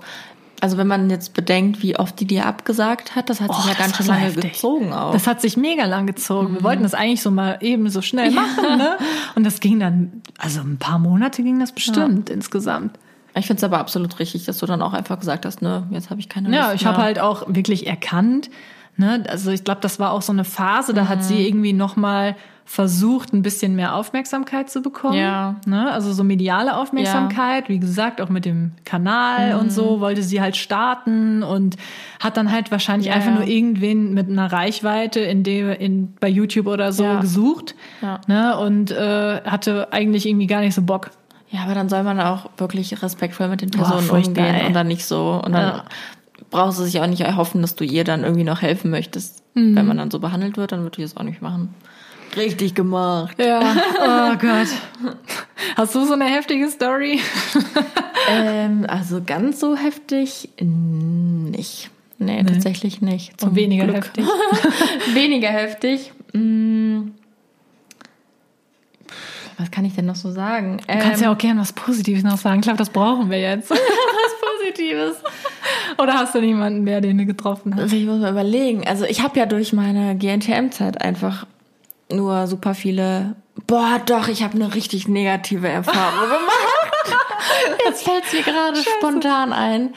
[0.62, 3.68] also wenn man jetzt bedenkt, wie oft die dir abgesagt hat, das hat sich Oh,
[3.68, 4.54] ja ganz schön lange heftig.
[4.54, 5.12] gezogen auch.
[5.12, 6.52] Das hat sich mega lang gezogen.
[6.52, 6.56] Mhm.
[6.56, 8.98] Wir wollten das eigentlich so mal eben so schnell machen, ne?
[9.36, 12.98] Und das ging dann, also ein paar Monate ging das bestimmt insgesamt.
[13.36, 16.10] ich finde es aber absolut richtig, dass du dann auch einfach gesagt hast, ne, jetzt
[16.10, 18.50] habe ich keine Lust Ja, ich habe halt auch wirklich erkannt,
[18.98, 19.24] ne?
[19.30, 21.24] Also ich glaube, das war auch so eine Phase, da hat Mhm.
[21.24, 22.36] sie irgendwie noch mal
[22.70, 25.18] versucht, ein bisschen mehr Aufmerksamkeit zu bekommen.
[25.18, 25.56] Ja.
[25.66, 25.90] Ne?
[25.90, 29.60] Also so mediale Aufmerksamkeit, wie gesagt, auch mit dem Kanal Mhm.
[29.62, 31.78] und so, wollte sie halt starten und
[32.20, 33.36] hat dann halt wahrscheinlich Ja, einfach ja.
[33.36, 37.22] nur irgendwen mit einer Reichweite in dem, in, bei YouTube oder so Ja.
[37.22, 37.74] gesucht.
[38.02, 38.20] Ja.
[38.28, 38.58] Ne?
[38.58, 41.12] Und äh, hatte eigentlich irgendwie gar nicht so Bock.
[41.50, 44.68] Ja, aber dann soll man auch wirklich respektvoll mit den Boah, Personen furchtbar, umgehen ey.
[44.68, 45.42] und dann nicht so.
[45.42, 45.84] Und dann Ja.
[46.50, 49.44] Brauchst du sich auch nicht erhoffen, dass du ihr dann irgendwie noch helfen möchtest.
[49.54, 49.76] Mhm.
[49.76, 51.74] Wenn man dann so behandelt wird, dann würde ich das auch nicht machen.
[52.36, 53.38] Richtig gemacht.
[53.40, 53.62] Ja,
[54.34, 54.68] oh Gott.
[55.76, 57.20] Hast du so eine heftige Story?
[58.30, 61.90] ähm, also ganz so heftig nicht.
[62.20, 63.40] Nee, tatsächlich nicht.
[63.40, 63.98] Zum Und weniger Glück.
[63.98, 64.26] heftig.
[65.14, 66.12] weniger heftig.
[66.34, 67.10] Mm.
[69.60, 70.78] Was kann ich denn noch so sagen?
[70.88, 72.60] Du kannst ja auch gerne was Positives noch sagen.
[72.60, 73.72] Ich glaube, das brauchen wir jetzt.
[73.72, 73.80] was
[74.60, 75.18] Positives.
[76.02, 77.94] Oder hast du niemanden mehr, den du getroffen hast?
[77.94, 78.88] Ich muss mal überlegen.
[78.88, 81.46] Also ich habe ja durch meine GNTM-Zeit einfach
[82.12, 83.36] nur super viele.
[83.66, 87.22] Boah, doch, ich habe eine richtig negative Erfahrung gemacht.
[87.86, 89.94] Jetzt fällt es mir gerade spontan ein.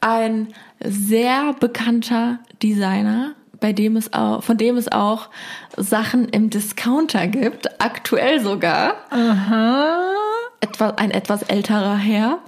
[0.00, 0.48] Ein
[0.82, 5.28] sehr bekannter Designer, bei dem es auch, von dem es auch
[5.76, 8.94] Sachen im Discounter gibt, aktuell sogar.
[10.60, 12.38] Etwas, ein etwas älterer Herr.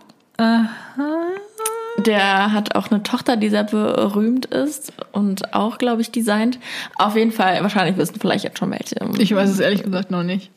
[2.07, 6.59] Der hat auch eine Tochter, die sehr berühmt ist und auch, glaube ich, designt.
[6.97, 8.97] Auf jeden Fall, wahrscheinlich wissen vielleicht jetzt schon welche.
[9.19, 10.51] Ich weiß es ehrlich gesagt noch nicht.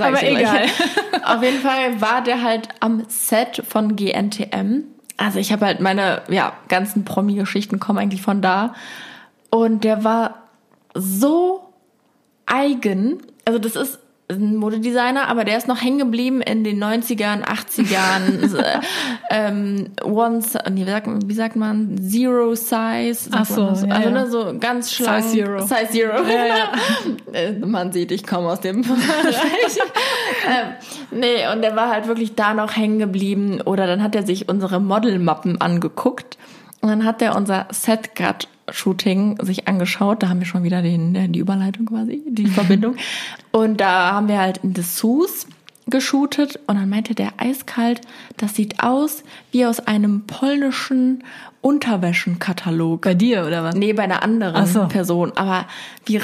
[0.00, 0.66] Aber egal.
[1.24, 4.84] Auf jeden Fall war der halt am Set von GNTM.
[5.16, 8.74] Also ich habe halt meine ja, ganzen Promi-Geschichten kommen eigentlich von da.
[9.50, 10.42] Und der war
[10.94, 11.72] so
[12.44, 13.22] eigen.
[13.44, 13.98] Also das ist
[14.28, 18.56] ein Modedesigner, aber der ist noch hängen geblieben in den 90ern, 80ern.
[18.58, 18.80] äh,
[19.30, 21.96] ähm, Once, nee, wie sagt, man- wie sagt man?
[21.98, 23.30] Zero Size.
[23.30, 25.22] Ach so, ja, also ne, so ganz schlank.
[25.24, 25.60] Size Zero.
[25.62, 26.22] Size Zero.
[26.24, 26.72] Ja, ja.
[27.32, 29.78] Äh, Man sieht, ich komme aus dem Bereich.
[30.48, 30.72] ähm,
[31.12, 33.60] nee, und der war halt wirklich da noch hängen geblieben.
[33.60, 36.36] Oder dann hat er sich unsere Modelmappen angeguckt.
[36.86, 40.22] Und dann hat er unser Setcut-Shooting sich angeschaut.
[40.22, 42.94] Da haben wir schon wieder den, äh, die Überleitung quasi, die Verbindung.
[43.50, 45.48] Und da haben wir halt in Dessous
[45.88, 48.02] geshootet und dann meinte der eiskalt,
[48.36, 51.24] das sieht aus wie aus einem polnischen
[51.60, 53.02] Unterwäschenkatalog.
[53.02, 53.74] Bei dir oder was?
[53.74, 54.86] Nee, bei einer anderen so.
[54.86, 55.32] Person.
[55.34, 55.66] Aber
[56.04, 56.18] wie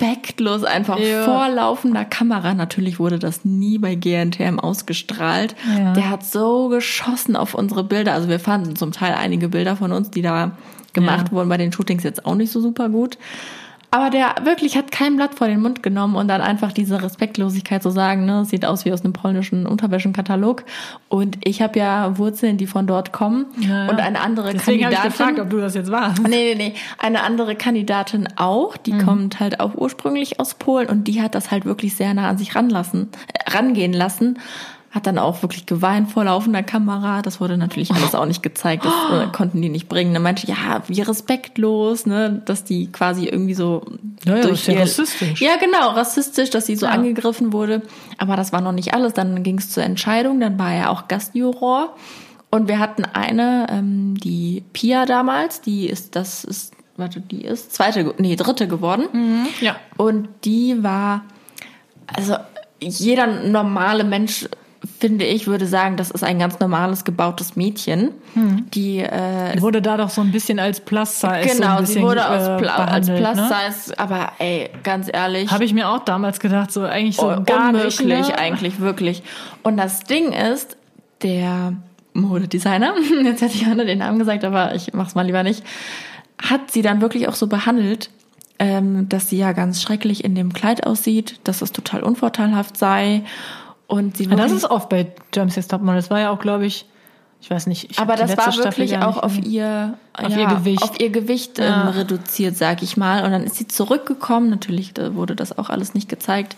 [0.00, 1.24] respektlos einfach Ja.
[1.24, 2.54] vor laufender Kamera.
[2.54, 5.54] Natürlich wurde das nie bei GNTM ausgestrahlt.
[5.76, 5.92] Ja.
[5.92, 8.12] Der hat so geschossen auf unsere Bilder.
[8.14, 10.52] Also wir fanden zum Teil einige Bilder von uns, die da
[10.92, 11.32] gemacht Ja.
[11.32, 13.18] wurden bei den Shootings jetzt auch nicht so super gut.
[13.90, 17.82] Aber der wirklich hat kein Blatt vor den Mund genommen und dann einfach diese Respektlosigkeit
[17.82, 20.64] zu sagen, ne, sieht aus wie aus einem polnischen Unterwäschenkatalog.
[21.08, 23.46] Und ich habe ja Wurzeln, die von dort kommen.
[23.58, 23.90] Ja, ja.
[23.90, 25.26] Und eine andere Deswegen habe ich Kandidatin.
[25.26, 26.22] gefragt, ob du das jetzt warst.
[26.22, 26.74] Nee, nee, nee.
[26.98, 29.04] Eine andere Kandidatin auch, die Mhm.
[29.06, 32.36] kommt halt auch ursprünglich aus Polen und die hat das halt wirklich sehr nah an
[32.36, 34.38] sich ranlassen, äh, rangehen lassen.
[34.98, 37.22] Hat dann auch wirklich geweint vor laufender Kamera.
[37.22, 38.84] Das wurde natürlich alles auch nicht gezeigt.
[38.84, 40.12] Das äh, konnten die nicht bringen.
[40.12, 43.86] Dann meinte ich, ja, wie respektlos, ne, dass die quasi irgendwie so
[44.24, 45.40] Ja, ja, durch ist ja rassistisch.
[45.40, 46.90] Ja, genau, rassistisch, dass sie so Ja.
[46.92, 47.82] angegriffen wurde.
[48.16, 49.12] Aber das war noch nicht alles.
[49.14, 50.40] Dann ging es zur Entscheidung.
[50.40, 51.94] Dann war er auch Gastjuror.
[52.50, 57.72] Und wir hatten eine, ähm, die Pia damals, die ist, das ist, warte, die ist
[57.72, 59.46] zweite, nee, dritte geworden.
[59.60, 59.76] Ja.
[59.96, 61.22] Und die war,
[62.12, 62.34] also
[62.80, 64.48] jeder normale Mensch,
[65.00, 68.10] finde ich, würde sagen, das ist ein ganz normales gebautes Mädchen.
[68.74, 72.20] Die äh, wurde da doch so ein bisschen als Plus-Size so genau, ein sie wurde
[72.20, 73.48] äh, Pla als behandelt, Plus ne?
[73.48, 77.42] Size, aber ey, ganz ehrlich, Habe ich mir auch damals gedacht, so eigentlich so Oh,
[77.44, 78.28] gar unmöglich, nicht.
[78.28, 78.38] Ne?
[78.38, 79.22] eigentlich wirklich.
[79.62, 80.76] Und das Ding ist,
[81.22, 81.74] der
[82.12, 85.64] Modedesigner, jetzt hätte ich auch den Namen gesagt, aber ich mach's mal lieber nicht,
[86.40, 88.10] hat sie dann wirklich auch so behandelt,
[88.58, 93.22] ähm, dass sie ja ganz schrecklich in dem Kleid aussieht, dass es total unvorteilhaft sei.
[93.88, 95.96] Und sie Ja, das wirklich- ist oft bei Germany's Next Topmodel.
[95.96, 96.86] Das war ja auch, glaube ich,
[97.40, 97.92] Ich weiß nicht.
[97.92, 101.10] Ich aber das war wirklich Staffel auch auf ihr, auf ja, ihr Gewicht, auf ihr
[101.10, 101.82] Gewicht ja.
[101.82, 103.24] ähm, reduziert, sag ich mal.
[103.24, 104.50] Und dann ist sie zurückgekommen.
[104.50, 106.56] Natürlich da wurde das auch alles nicht gezeigt.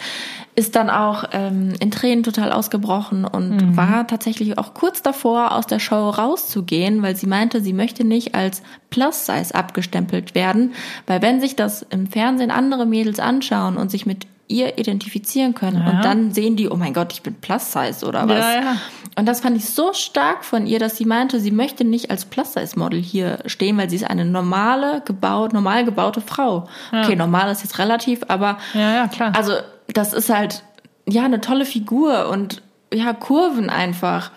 [0.55, 3.77] Ist dann auch ähm, in Tränen total ausgebrochen und mhm.
[3.77, 8.35] war tatsächlich auch kurz davor, aus der Show rauszugehen, weil sie meinte, sie möchte nicht
[8.35, 10.73] als Plus-Size abgestempelt werden,
[11.07, 15.79] weil wenn sich das im Fernsehen andere Mädels anschauen und sich mit ihr identifizieren können.
[15.79, 15.91] Ja.
[15.91, 18.39] Und dann sehen die, oh mein Gott, ich bin Plus-Size oder was.
[18.39, 18.77] Ja, ja.
[19.17, 22.25] Und das fand ich so stark von ihr, dass sie meinte, sie möchte nicht als
[22.25, 26.69] Plus-Size-Model hier stehen, weil sie ist eine normale, gebaut, normal gebaute Frau.
[26.93, 29.33] Okay, normal ist jetzt relativ, aber ja, ja, klar.
[29.37, 29.53] also
[29.89, 30.63] das ist halt
[31.09, 34.31] ja eine tolle Figur und ja, Kurven einfach.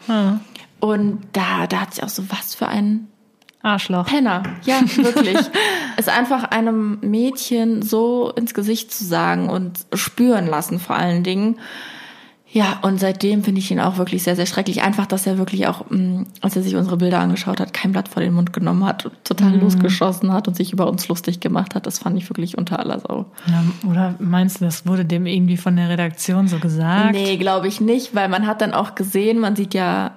[0.79, 3.07] Und da, da hat sie auch so was für ein
[3.63, 4.05] Arschloch.
[4.05, 5.37] Penner, ja, wirklich.
[5.97, 11.57] es einfach einem Mädchen so ins Gesicht zu sagen und spüren lassen vor allen Dingen.
[12.53, 14.83] Ja, und seitdem finde ich ihn auch wirklich sehr, sehr schrecklich.
[14.83, 18.07] Einfach, dass er wirklich auch, mm, als er sich unsere Bilder angeschaut hat, kein Blatt
[18.07, 19.61] vor den Mund genommen hat, total mhm.
[19.61, 21.87] losgeschossen hat und sich über uns lustig gemacht hat.
[21.87, 23.25] Das fand ich wirklich unter aller Sau.
[23.47, 27.13] Ja, oder meinst du, das wurde dem irgendwie von der Redaktion so gesagt?
[27.13, 30.11] Nee, glaube ich nicht, weil man hat dann auch gesehen, man sieht ja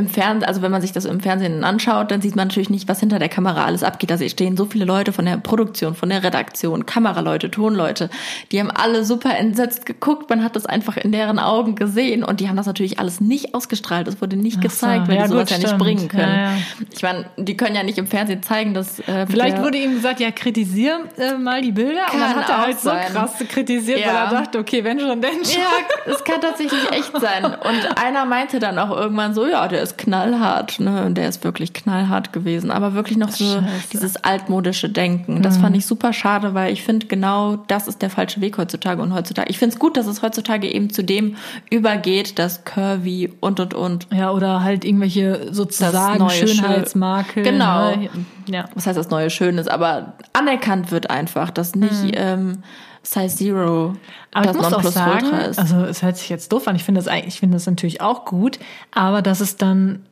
[0.00, 2.88] im Fernsehen, also wenn man sich das im Fernsehen anschaut, dann sieht man natürlich nicht,
[2.88, 4.10] was hinter der Kamera alles abgeht.
[4.10, 8.10] Also stehen so viele Leute von der Produktion, von der Redaktion, Kameraleute, Tonleute,
[8.50, 10.30] die haben alle super entsetzt geguckt.
[10.30, 13.54] Man hat das einfach in deren Augen gesehen und die haben das natürlich alles nicht
[13.54, 14.08] ausgestrahlt.
[14.08, 15.12] Es wurde nicht Ach gezeigt, so.
[15.12, 16.34] weil ja, die sowas gut, ja nicht bringen können.
[16.34, 16.58] Ja, ja.
[16.92, 20.20] Ich meine, die können ja nicht im Fernsehen zeigen, dass äh, vielleicht wurde ihm gesagt,
[20.20, 23.06] ja kritisier äh, mal die Bilder und dann hat er halt sein.
[23.08, 25.60] so krass kritisiert, weil er dachte, okay, wenn schon, denn schon.
[25.60, 27.44] Ja, es kann tatsächlich echt sein.
[27.44, 31.04] Und einer meinte dann auch irgendwann so, ja, der ist knallhart, ne?
[31.04, 32.70] Und der ist wirklich knallhart gewesen.
[32.70, 33.88] Aber wirklich noch so Scheiße.
[33.92, 35.42] dieses altmodische Denken.
[35.42, 35.62] Das mhm.
[35.62, 39.02] fand ich super schade, weil ich finde, genau das ist der falsche Weg heutzutage.
[39.02, 41.36] Und heutzutage, ich finde es gut, dass es heutzutage eben zu dem
[41.70, 44.06] übergeht, dass Curvy und und und.
[44.12, 47.42] Ja, oder halt irgendwelche sozusagen Schönheitsmakel.
[47.42, 47.96] Genau.
[47.96, 48.08] Ne?
[48.46, 48.64] Ja.
[48.74, 52.04] Was heißt das neue Schön ist, aber anerkannt wird einfach, dass nicht.
[52.04, 52.12] Mhm.
[52.14, 52.62] Ähm,
[53.10, 53.94] Size Zero
[54.32, 55.58] aber das ich muss auch sagen, ist.
[55.58, 56.76] Also es hört sich jetzt doof an.
[56.76, 58.58] Ich finde das eigentlich, ich finde das natürlich auch gut,
[58.92, 60.04] aber dass es dann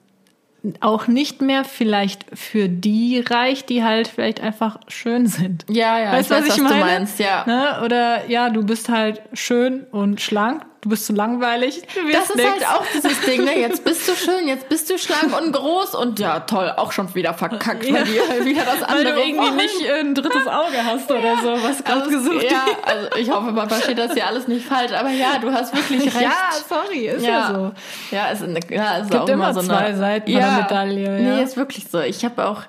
[0.80, 5.64] auch nicht mehr vielleicht für die reicht, die halt vielleicht einfach schön sind.
[5.70, 6.80] Ja, ja, weißt, ich weiß, was, ich was meine?
[6.80, 7.44] du meinst, ja.
[7.46, 7.84] Ne?
[7.84, 11.82] Oder ja, du bist halt schön und schlank, du bist zu langweilig.
[12.12, 12.48] das ist nix.
[12.48, 13.58] halt auch dieses Ding, ne?
[13.58, 17.14] Jetzt bist du schön, jetzt bist du schlank und groß und ja, toll, auch schon
[17.14, 17.94] wieder verkackt, ja.
[17.94, 21.62] weil dir wieder das andere Weil du irgendwie nicht ein drittes Auge hast oder so,
[21.62, 24.92] was gerade also, gesucht Ja, also ich hoffe, man versteht das hier alles nicht falsch,
[24.92, 26.22] aber ja, du hast wirklich recht.
[26.22, 27.72] Ja, sorry, ist ja, ja so.
[28.14, 31.04] Ja, es, ja, ist Gibt auch immer, so zwei eine, Seiten ja, Medaille.
[31.04, 31.36] Ja.
[31.36, 32.00] Nee, ist wirklich so.
[32.00, 32.62] Ich habe auch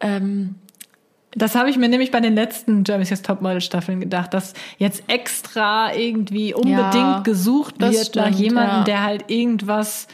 [0.00, 0.56] ähm,
[1.34, 5.04] das habe ich mir nämlich bei den letzten Jeremy's Next Topmodel Staffeln gedacht, dass jetzt
[5.08, 8.84] extra irgendwie unbedingt ja, gesucht wird stimmt, nach jemandem, ja.
[8.84, 10.08] der halt irgendwas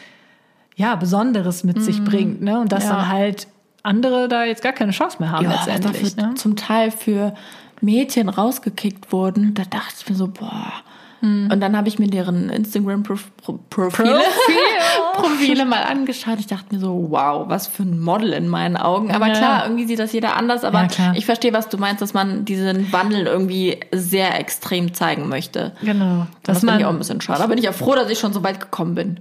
[0.77, 1.83] ja Besonderes mit mhm.
[1.83, 2.61] sich bringt, ne?
[2.61, 2.91] Und dass ja.
[2.91, 3.49] dann halt
[3.83, 6.17] andere da jetzt gar keine Chance mehr haben ja, letztendlich.
[6.17, 6.35] Ne?
[6.35, 7.35] Zum Teil für
[7.81, 10.73] Mädchen rausgekickt wurden, da dachte ich mir so, boah,
[11.21, 11.49] hm.
[11.51, 14.21] Und dann habe ich mir deren Instagram-Profile Profile,
[15.23, 16.39] Profile mal angeschaut.
[16.39, 19.11] Ich dachte mir so, wow, was für ein Model in meinen Augen.
[19.11, 19.35] Aber ja.
[19.35, 20.65] klar, irgendwie sieht das jeder anders.
[20.65, 25.29] Aber ja, ich verstehe, was du meinst, dass man diesen Wandel irgendwie sehr extrem zeigen
[25.29, 25.73] möchte.
[25.83, 26.27] Genau.
[26.43, 27.41] Das finde ich auch ein bisschen schade.
[27.41, 29.19] Da bin ich ja froh, dass ich schon so weit gekommen bin.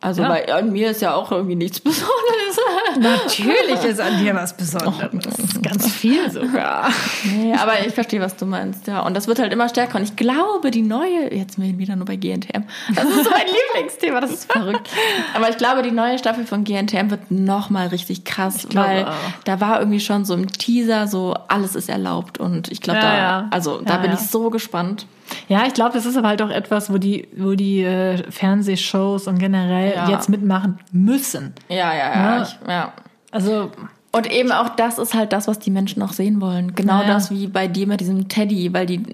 [0.00, 0.28] Also ja.
[0.28, 2.58] bei an mir ist ja auch irgendwie nichts Besonderes.
[3.00, 5.10] Natürlich ist an dir was Besonderes.
[5.12, 6.90] Oh, ganz viel sogar.
[7.24, 9.00] Nee, aber ich verstehe, was du meinst, ja.
[9.00, 9.98] Und das wird halt immer stärker.
[9.98, 12.64] Und ich glaube, die neue, jetzt wieder nur bei GNTM.
[12.94, 14.88] Das ist so mein Lieblingsthema, das ist verrückt.
[15.34, 19.14] Aber ich glaube, die neue Staffel von GNTM wird nochmal richtig krass, weil auch.
[19.44, 22.38] da war irgendwie schon so im Teaser so, alles ist erlaubt.
[22.38, 23.48] Und ich glaube, ja, da, ja.
[23.50, 25.06] also da ja, bin ich so gespannt.
[25.48, 29.26] Ja, ich glaube, das ist aber halt auch etwas, wo die, wo die äh, Fernsehshows
[29.26, 30.08] und generell ja.
[30.08, 31.54] jetzt mitmachen müssen.
[31.68, 32.36] Ja, ja, ja.
[32.36, 32.42] ja.
[32.42, 32.92] Ich, ja.
[33.30, 33.70] Also.
[34.10, 36.74] Und eben auch das ist halt das, was die Menschen auch sehen wollen.
[36.74, 37.06] Genau ja.
[37.06, 38.96] das wie bei dir mit diesem Teddy, weil die.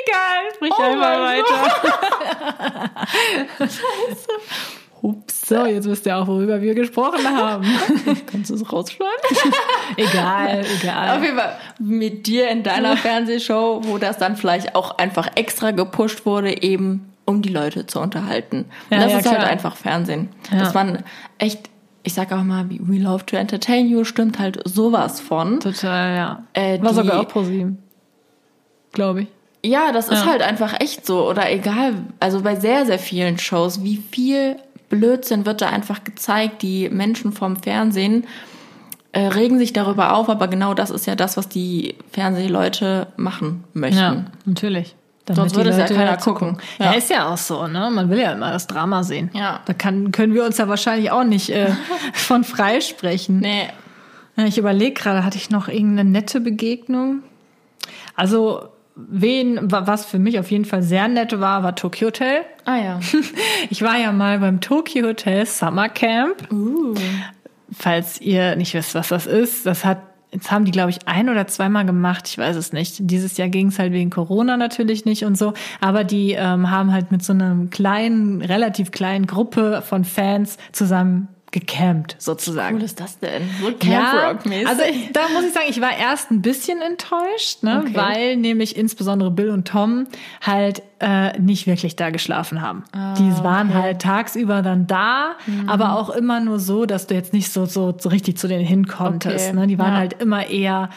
[0.00, 1.70] Egal, sprich oh einfach weiter.
[3.58, 4.28] Scheiße.
[5.02, 5.48] Ups.
[5.48, 7.66] So, jetzt wisst ihr auch, worüber wir gesprochen haben.
[8.26, 9.12] Kannst du es rausschneiden?
[9.96, 11.16] egal, egal.
[11.16, 15.70] Auf jeden Fall mit dir in deiner Fernsehshow, wo das dann vielleicht auch einfach extra
[15.70, 18.66] gepusht wurde, eben um die Leute zu unterhalten.
[18.90, 19.38] Ja, das ja, ist halt klar.
[19.38, 20.28] halt einfach Fernsehen.
[20.50, 20.60] Ja.
[20.60, 21.04] Dass man
[21.38, 21.70] echt
[22.04, 25.60] ich sag auch mal, we love to entertain you, stimmt halt sowas von.
[25.60, 26.42] Total, ja.
[26.54, 27.78] Äh, War sogar auch ProSieben.
[28.92, 29.28] Glaube ich.
[29.64, 31.28] Ja, das ist halt einfach echt so.
[31.28, 34.56] Oder egal, also bei sehr, sehr vielen Shows, wie viel
[34.88, 36.62] Blödsinn wird da einfach gezeigt.
[36.62, 38.26] Die Menschen vom Fernsehen
[39.12, 43.64] äh, regen sich darüber auf, aber genau das ist ja das, was die Fernsehleute machen
[43.72, 43.98] möchten.
[43.98, 44.94] Ja, natürlich.
[45.34, 46.58] Sonst würde es ja keiner gucken.
[46.78, 46.86] Ja.
[46.86, 46.92] ja.
[46.92, 47.90] ist ja auch so, ne?
[47.90, 49.30] Man will ja immer das Drama sehen.
[49.34, 49.60] Ja.
[49.66, 51.72] Da kann, können wir uns ja wahrscheinlich auch nicht äh,
[52.14, 53.40] von freisprechen.
[53.40, 53.68] Nee.
[54.46, 57.22] Ich überlege gerade, hatte ich noch irgendeine nette Begegnung?
[58.14, 58.68] Also,
[58.98, 62.40] wen, was für mich auf jeden Fall sehr nett war, war Tokyo Hotel.
[62.64, 63.00] Ah ja.
[63.70, 66.50] Ich war ja mal beim Tokyo Hotel Summer Camp.
[66.52, 66.94] Uh.
[67.70, 69.98] Falls ihr nicht wisst, was das ist, das hat
[70.30, 72.96] Jetzt haben die, glaube ich, ein oder zweimal gemacht, ich weiß es nicht.
[73.00, 75.54] Dieses Jahr ging es halt wegen Corona natürlich nicht und so.
[75.80, 81.28] Aber die ähm, haben halt mit so einer kleinen, relativ kleinen Gruppe von Fans zusammen
[81.50, 82.76] gecampt, sozusagen.
[82.76, 83.42] Wie cool ist das denn?
[83.60, 84.68] So Camp Rock mäßig.
[84.68, 84.82] Also
[85.12, 87.94] da muss ich sagen, ich war erst ein bisschen enttäuscht, ne, Okay.
[87.94, 90.06] weil nämlich insbesondere Bill und Tom
[90.42, 92.84] halt äh, nicht wirklich da geschlafen haben.
[93.18, 95.36] die waren halt tagsüber dann da,
[95.66, 98.64] aber auch immer nur so, dass du jetzt nicht so so, so richtig zu denen
[98.66, 99.48] hin konntest.
[99.48, 99.56] Okay.
[99.58, 99.66] Ne?
[99.68, 99.98] Die waren Ja.
[99.98, 100.90] halt immer eher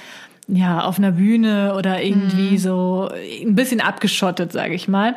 [0.48, 3.10] ja auf einer Bühne oder irgendwie so
[3.42, 5.16] ein bisschen abgeschottet, sage ich mal.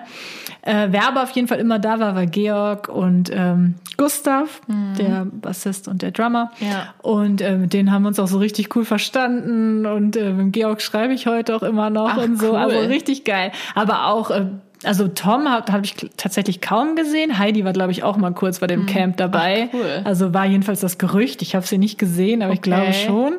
[0.67, 4.61] Äh, wer aber auf jeden Fall immer da war, war Georg und ähm, Gustav,
[4.99, 6.51] der Bassist und der Drummer.
[6.59, 6.95] Ja.
[7.03, 9.85] Und äh, mit denen haben wir uns auch so richtig cool verstanden.
[9.87, 12.53] Und äh, mit Georg schreibe ich heute auch immer noch Ach, und so.
[12.53, 12.57] cool.
[12.57, 13.53] Also richtig geil.
[13.75, 14.47] Aber auch, äh,
[14.85, 17.39] also Tom habe hab ich tatsächlich kaum gesehen.
[17.39, 19.68] Heidi war, glaube ich, auch mal kurz bei dem Camp dabei.
[19.70, 20.01] Ach, cool.
[20.05, 21.43] Also war jedenfalls das Gerücht.
[21.43, 23.07] Ich habe sie nicht gesehen, aber ich glaube Okay.
[23.07, 23.32] schon.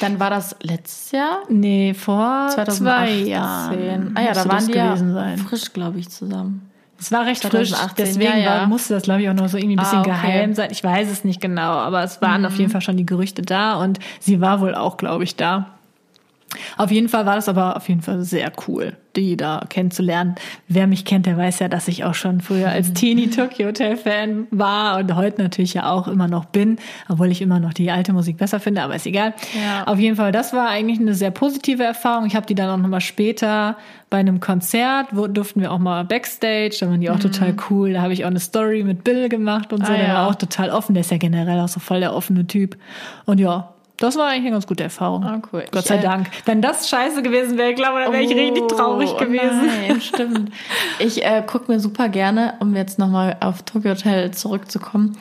[0.00, 1.38] Dann war das letztes Jahr?
[1.48, 2.84] Nee, vor 2018.
[2.86, 4.12] zwei Jahren.
[4.16, 5.38] Ah ja, da waren die ja sein.
[5.38, 6.70] frisch, glaube ich, zusammen.
[7.00, 8.60] Es war recht frisch, 2018, deswegen ja, ja.
[8.60, 10.10] War, musste das, glaube ich, auch noch so irgendwie ein bisschen Ah, okay.
[10.10, 10.22] Mhm.
[10.22, 10.68] geheim sein.
[10.70, 13.74] Ich weiß es nicht genau, aber es waren auf jeden Fall schon die Gerüchte da
[13.74, 15.66] und sie war wohl auch, glaube ich, da.
[16.76, 20.34] Auf jeden Fall war das aber auf jeden Fall sehr cool, die da kennenzulernen.
[20.68, 23.96] Wer mich kennt, der weiß ja, dass ich auch schon früher als Teenie Tokyo Hotel
[23.96, 26.78] Fan war und heute natürlich ja auch immer noch bin,
[27.08, 29.34] obwohl ich immer noch die alte Musik besser finde, aber ist egal.
[29.62, 29.84] Ja.
[29.84, 32.26] Auf jeden Fall, das war eigentlich eine sehr positive Erfahrung.
[32.26, 33.76] Ich habe die dann auch nochmal später
[34.10, 37.94] bei einem Konzert, wo durften wir auch mal Backstage, da waren die auch total cool.
[37.94, 39.98] Da habe ich auch eine Story mit Bill gemacht und so, Mhm.
[39.98, 40.14] Ah, der ja.
[40.14, 40.94] war auch total offen.
[40.94, 42.76] Der ist ja generell auch so voll der offene Typ.
[43.26, 45.24] Und ja, das war eigentlich eine ganz gute Erfahrung.
[45.24, 45.64] Ah, cool.
[45.70, 46.28] Gott sei äh, Dank.
[46.46, 49.66] Wenn das scheiße gewesen wäre, glaube ich, dann wäre ich richtig traurig Oh, gewesen.
[49.66, 50.52] Nein, stimmt.
[50.98, 55.16] Ich äh, gucke mir super gerne, um jetzt nochmal auf Tokyo Hotel zurückzukommen,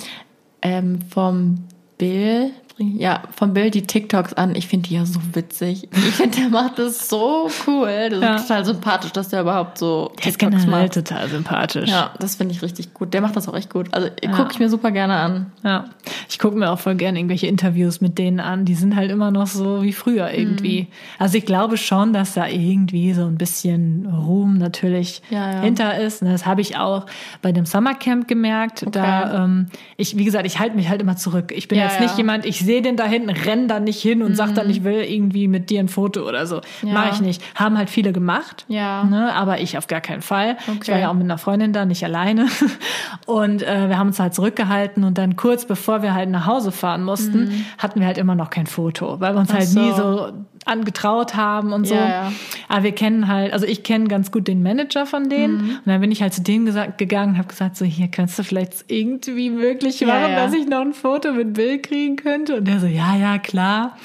[0.61, 1.65] ähm, vom
[1.97, 4.55] Bill, ja, vom Bill die TikToks an.
[4.55, 5.87] Ich finde die ja so witzig.
[5.91, 8.07] Ich finde, der macht das so cool.
[8.09, 8.35] Das Ja.
[8.35, 11.89] ist total sympathisch, dass der überhaupt so Der ist generell total sympathisch.
[11.89, 13.13] Ja, das finde ich richtig gut.
[13.13, 13.93] Der macht das auch echt gut.
[13.93, 14.31] Also Ja.
[14.31, 15.51] gucke ich mir super gerne an.
[15.63, 15.85] Ja,
[16.29, 18.65] ich gucke mir auch voll gerne irgendwelche Interviews mit denen an.
[18.65, 20.33] Die sind halt immer noch so wie früher Mhm.
[20.39, 20.87] irgendwie.
[21.19, 25.61] Also ich glaube schon, dass da irgendwie so ein bisschen Ruhm natürlich Ja, ja.
[25.61, 26.21] hinter ist.
[26.23, 27.05] Und Das habe ich auch
[27.43, 28.85] bei dem Summercamp gemerkt.
[28.91, 29.67] Da ähm,
[29.97, 31.53] ich, wie gesagt, ich halte mich halt immer zurück.
[31.55, 31.99] Ich bin jetzt.
[31.99, 32.05] Mhm.
[32.05, 34.83] nicht jemand, ich sehe den da hinten, renn da nicht hin und sag dann, ich
[34.83, 36.61] will irgendwie mit dir ein Foto oder so.
[36.81, 36.93] Ja.
[36.93, 37.41] Mache ich nicht.
[37.55, 38.65] Haben halt viele gemacht.
[38.67, 39.03] Ja.
[39.03, 40.57] Ne, aber ich auf gar keinen Fall.
[40.67, 40.91] Ich Okay.
[40.91, 42.47] war ja auch mit einer Freundin da, nicht alleine.
[43.25, 46.71] Und äh, wir haben uns halt zurückgehalten und dann kurz bevor wir halt nach Hause
[46.71, 49.55] fahren mussten, hatten wir halt immer noch kein Foto, weil wir uns Mhm.
[49.55, 49.79] Ach halt so.
[49.79, 50.31] nie so
[50.67, 51.95] angetraut haben und so.
[51.95, 52.31] Ja, ja.
[52.69, 55.69] Aber wir kennen halt, also ich kenne ganz gut den Manager von denen Mhm.
[55.69, 58.37] und dann bin ich halt zu denen gesagt, gegangen und habe gesagt, so hier kannst
[58.39, 60.35] du vielleicht irgendwie möglich machen, ja.
[60.45, 63.97] dass ich noch ein Foto mit Bill kriegen könnte und der so, ja, ja, klar.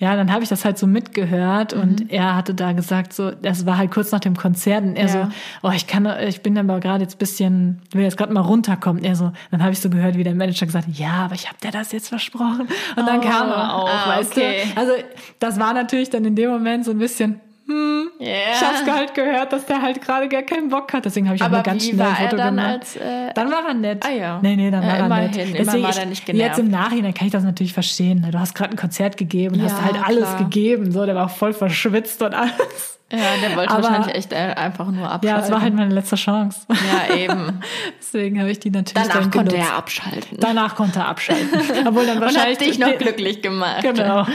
[0.00, 1.80] Ja, dann habe ich das halt so mitgehört Mhm.
[1.82, 5.08] und er hatte da gesagt, so, das war halt kurz nach dem Konzert und er
[5.08, 5.26] so,
[5.62, 9.04] oh, ich kann, ich bin aber gerade jetzt bisschen, will jetzt gerade mal runterkommen.
[9.04, 11.46] Er so, dann habe ich so gehört, wie der Manager gesagt hat, ja, aber ich
[11.46, 12.62] habe dir das jetzt versprochen.
[12.96, 14.62] Und dann Oh, kam er auch, ah, weißt okay.
[14.74, 14.80] du.
[14.80, 14.92] Also
[15.38, 18.26] das war natürlich dann in dem Moment so ein bisschen, Ja.
[18.52, 21.04] ich hab's halt gehört, dass der halt gerade gar keinen Bock hat.
[21.04, 22.72] Deswegen habe ich auch Aber nur ganz wie schnell ein war er Foto dann gemacht.
[22.74, 24.04] als, äh, dann war er nett.
[24.06, 24.38] Ah, ja.
[24.42, 25.36] Nee, nee, dann Ja, war er nett.
[25.36, 26.48] Immerhin Deswegen, war er ich- nicht genervt.
[26.48, 28.20] Jetzt im Nachhinein kann ich das natürlich verstehen.
[28.20, 28.30] ne?
[28.30, 30.38] Du hast gerade ein Konzert gegeben und Ja, hast halt alles klar.
[30.44, 30.92] gegeben.
[30.92, 32.93] So, der war voll verschwitzt und alles.
[33.12, 35.28] Ja, der wollte Aber- wahrscheinlich echt äh, einfach nur abschalten.
[35.28, 36.60] Ja, es war halt meine letzte Chance.
[36.68, 37.60] Ja, eben.
[38.00, 39.70] Deswegen habe ich die natürlich Danach dann konnte genutzt.
[39.70, 40.38] er abschalten.
[40.40, 41.48] Danach konnte er abschalten.
[41.86, 43.82] Obwohl dann Und wahrscheinlich hat dich noch glücklich gemacht.
[43.82, 44.26] Genau.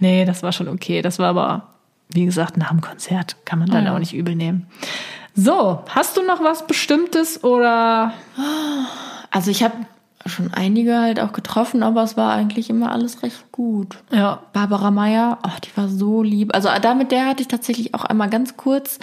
[0.00, 1.00] Nee, das war schon okay.
[1.00, 1.68] Das war aber,
[2.10, 3.94] wie gesagt, nach dem Konzert kann man dann ja.
[3.94, 4.66] auch nicht übel nehmen.
[5.34, 8.12] So, hast du noch was Bestimmtes oder?
[9.30, 9.74] Also ich habe
[10.24, 13.98] schon einige halt auch getroffen, aber es war eigentlich immer alles recht gut.
[14.10, 14.40] Ja.
[14.52, 16.54] Barbara Meyer, oh, die war so lieb.
[16.54, 18.98] Also da mit der hatte ich tatsächlich auch einmal ganz kurz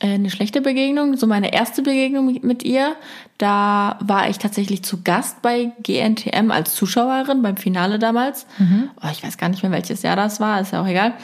[0.00, 2.94] äh, eine schlechte Begegnung, so meine erste Begegnung mit- ihr.
[3.38, 8.46] Da war ich tatsächlich zu Gast bei GNTM als Zuschauerin beim Finale damals.
[9.02, 11.14] Oh, ich weiß gar nicht mehr, welches Jahr das war, ist ja auch egal.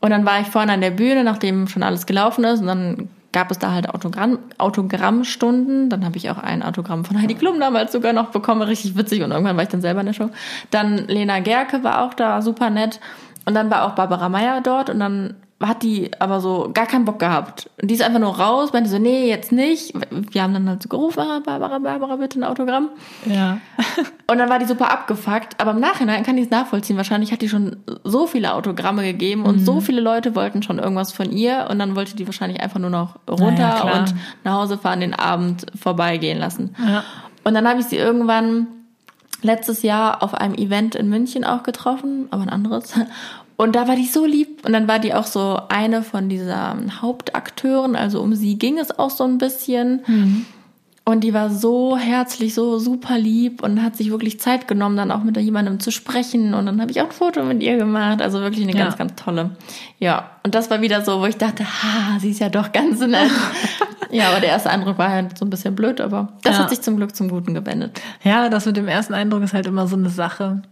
[0.00, 3.08] Und dann war ich vorne an der Bühne, nachdem schon alles gelaufen ist und dann
[3.32, 5.88] gab es da halt Autogramm, Autogrammstunden.
[5.88, 9.22] Dann habe ich auch ein Autogramm von Heidi Klum damals sogar noch bekommen, richtig witzig.
[9.22, 10.30] Und irgendwann war ich dann selber in der Show.
[10.70, 13.00] Dann Lena Gerke war auch da, super nett.
[13.44, 15.34] Und dann war auch Barbara Meyer dort und dann
[15.68, 17.70] hat die aber so gar keinen Bock gehabt.
[17.80, 19.94] Und die ist einfach nur raus, meinte so, nee, jetzt nicht.
[20.10, 22.88] Wir haben dann halt so gerufen, ah, Barbara, Barbara, bitte ein Autogramm.
[23.26, 23.58] Ja.
[24.30, 25.60] Und dann war die super abgefuckt.
[25.60, 26.96] Aber im Nachhinein kann ich es nachvollziehen.
[26.96, 29.64] Wahrscheinlich hat die schon so viele Autogramme gegeben und mhm.
[29.64, 31.66] so viele Leute wollten schon irgendwas von ihr.
[31.70, 35.14] Und dann wollte die wahrscheinlich einfach nur noch runter ja, und nach Hause fahren, den
[35.14, 36.74] Abend vorbeigehen lassen.
[36.78, 37.04] Ja.
[37.44, 38.68] Und dann habe ich sie irgendwann
[39.42, 42.94] letztes Jahr auf einem Event in München auch getroffen, aber ein anderes.
[43.62, 44.66] Und da war die so lieb.
[44.66, 47.94] Und dann war die auch so eine von diesen Hauptakteuren.
[47.94, 50.02] Also um sie ging es auch so ein bisschen.
[50.08, 50.46] Mhm.
[51.04, 55.12] Und die war so herzlich, so super lieb und hat sich wirklich Zeit genommen, dann
[55.12, 56.54] auch mit jemandem zu sprechen.
[56.54, 58.20] Und dann habe ich auch ein Foto mit ihr gemacht.
[58.20, 58.84] Also wirklich eine ja.
[58.84, 59.50] ganz, ganz tolle.
[60.00, 62.98] Ja, und das war wieder so, wo ich dachte, ha, sie ist ja doch ganz
[62.98, 63.30] nett.
[64.10, 66.62] ja, aber der erste Eindruck war halt so ein bisschen blöd, aber das ja.
[66.64, 68.00] hat sich zum Glück zum Guten gewendet.
[68.24, 70.62] Ja, das mit dem ersten Eindruck ist halt immer so eine Sache.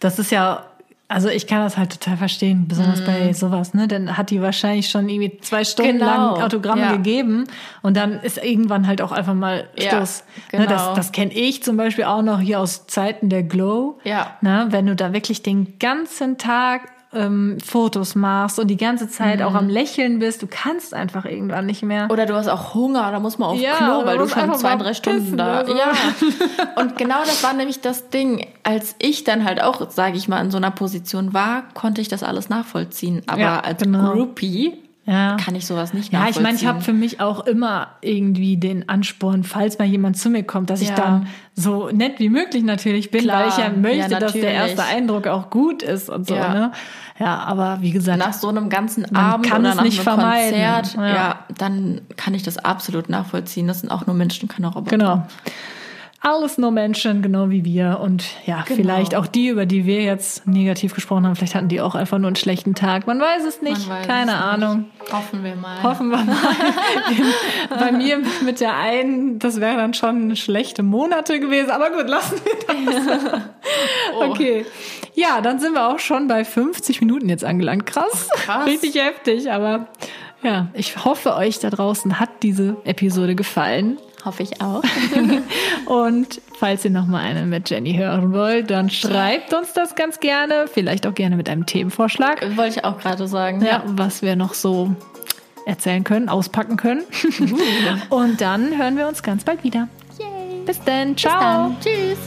[0.00, 0.69] Das ist ja
[1.10, 3.04] also ich kann das halt total verstehen, besonders mm.
[3.04, 3.88] bei sowas, ne?
[3.88, 6.06] Dann hat die wahrscheinlich schon irgendwie zwei Stunden genau.
[6.06, 6.92] lang Autogramme ja.
[6.92, 7.48] gegeben
[7.82, 10.22] und dann ist irgendwann halt auch einfach mal Schluss.
[10.52, 10.62] Ja, genau.
[10.62, 10.68] ne?
[10.68, 13.98] Das, das kenne ich zum Beispiel auch noch hier aus Zeiten der Glow.
[14.04, 14.36] Ja.
[14.40, 14.68] Ne?
[14.70, 16.82] Wenn du da wirklich den ganzen Tag
[17.12, 19.46] ähm, Fotos machst und die ganze Zeit mhm.
[19.46, 22.08] auch am Lächeln bist, du kannst einfach irgendwann nicht mehr.
[22.10, 24.76] Oder du hast auch Hunger, da muss man auf ja, Klo, weil du schon zwei,
[24.76, 25.66] drei Stunden da.
[25.66, 25.76] So.
[25.76, 25.92] Ja.
[26.80, 28.46] und genau das war nämlich das Ding.
[28.62, 32.08] Als ich dann halt auch, sage ich mal, in so einer Position war, konnte ich
[32.08, 33.22] das alles nachvollziehen.
[33.26, 34.12] Aber ja, als genau.
[34.12, 35.36] Groupie ja.
[35.36, 38.88] kann ich sowas nicht Ja, ich meine, ich habe für mich auch immer irgendwie den
[38.88, 40.88] Ansporn, falls mal jemand zu mir kommt, dass ja.
[40.88, 43.42] ich dann so nett wie möglich natürlich bin, Klar.
[43.42, 46.34] weil ich ja möchte, ja, dass der erste Eindruck auch gut ist und so.
[46.34, 46.54] Ja.
[46.54, 46.72] Ne?
[47.18, 50.50] Ja, aber wie gesagt, nach so einem ganzen Abend kann oder nach nicht einem vermeiden.
[50.50, 51.44] Konzert, ja.
[51.58, 53.66] dann kann ich das absolut nachvollziehen.
[53.66, 54.96] Das sind auch nur Menschen, keine Roboter.
[54.96, 55.26] Genau
[56.22, 57.98] alles nur Menschen, genau wie wir.
[58.00, 58.76] Und ja, genau.
[58.76, 62.18] vielleicht auch die, über die wir jetzt negativ gesprochen haben, vielleicht hatten die auch einfach
[62.18, 63.06] nur einen schlechten Tag.
[63.06, 63.88] Man weiß es nicht.
[63.88, 64.90] Weiß Keine es Ahnung.
[65.00, 65.12] Nicht.
[65.12, 65.82] Hoffen wir mal.
[65.82, 66.36] Hoffen wir mal.
[67.78, 71.70] Bei mir mit der einen, das wäre dann schon schlechte Monate gewesen.
[71.70, 73.32] Aber gut, lassen wir das.
[74.14, 74.24] oh.
[74.24, 74.66] Okay.
[75.14, 77.86] Ja, dann sind wir auch schon bei 50 Minuten jetzt angelangt.
[77.86, 78.28] Krass.
[78.30, 78.66] Oh, krass.
[78.66, 79.88] Richtig heftig, aber
[80.42, 83.98] ja, ich hoffe, euch da draußen hat diese Episode gefallen.
[84.24, 84.82] Hoffe ich auch.
[85.86, 90.66] und falls ihr nochmal eine mit Jenny hören wollt, dann schreibt uns das ganz gerne.
[90.72, 92.42] Vielleicht auch gerne mit einem Themenvorschlag.
[92.56, 93.62] Wollte ich auch gerade sagen.
[93.62, 94.94] Ja, ja, was wir noch so
[95.66, 97.02] erzählen können, auspacken können.
[97.40, 97.56] Uh.
[98.14, 99.88] und dann hören wir uns ganz bald wieder.
[100.18, 100.64] Yay.
[100.66, 101.16] Bis dann.
[101.16, 101.70] Ciao.
[101.70, 101.94] Bis dann.
[101.94, 102.18] Tschüss.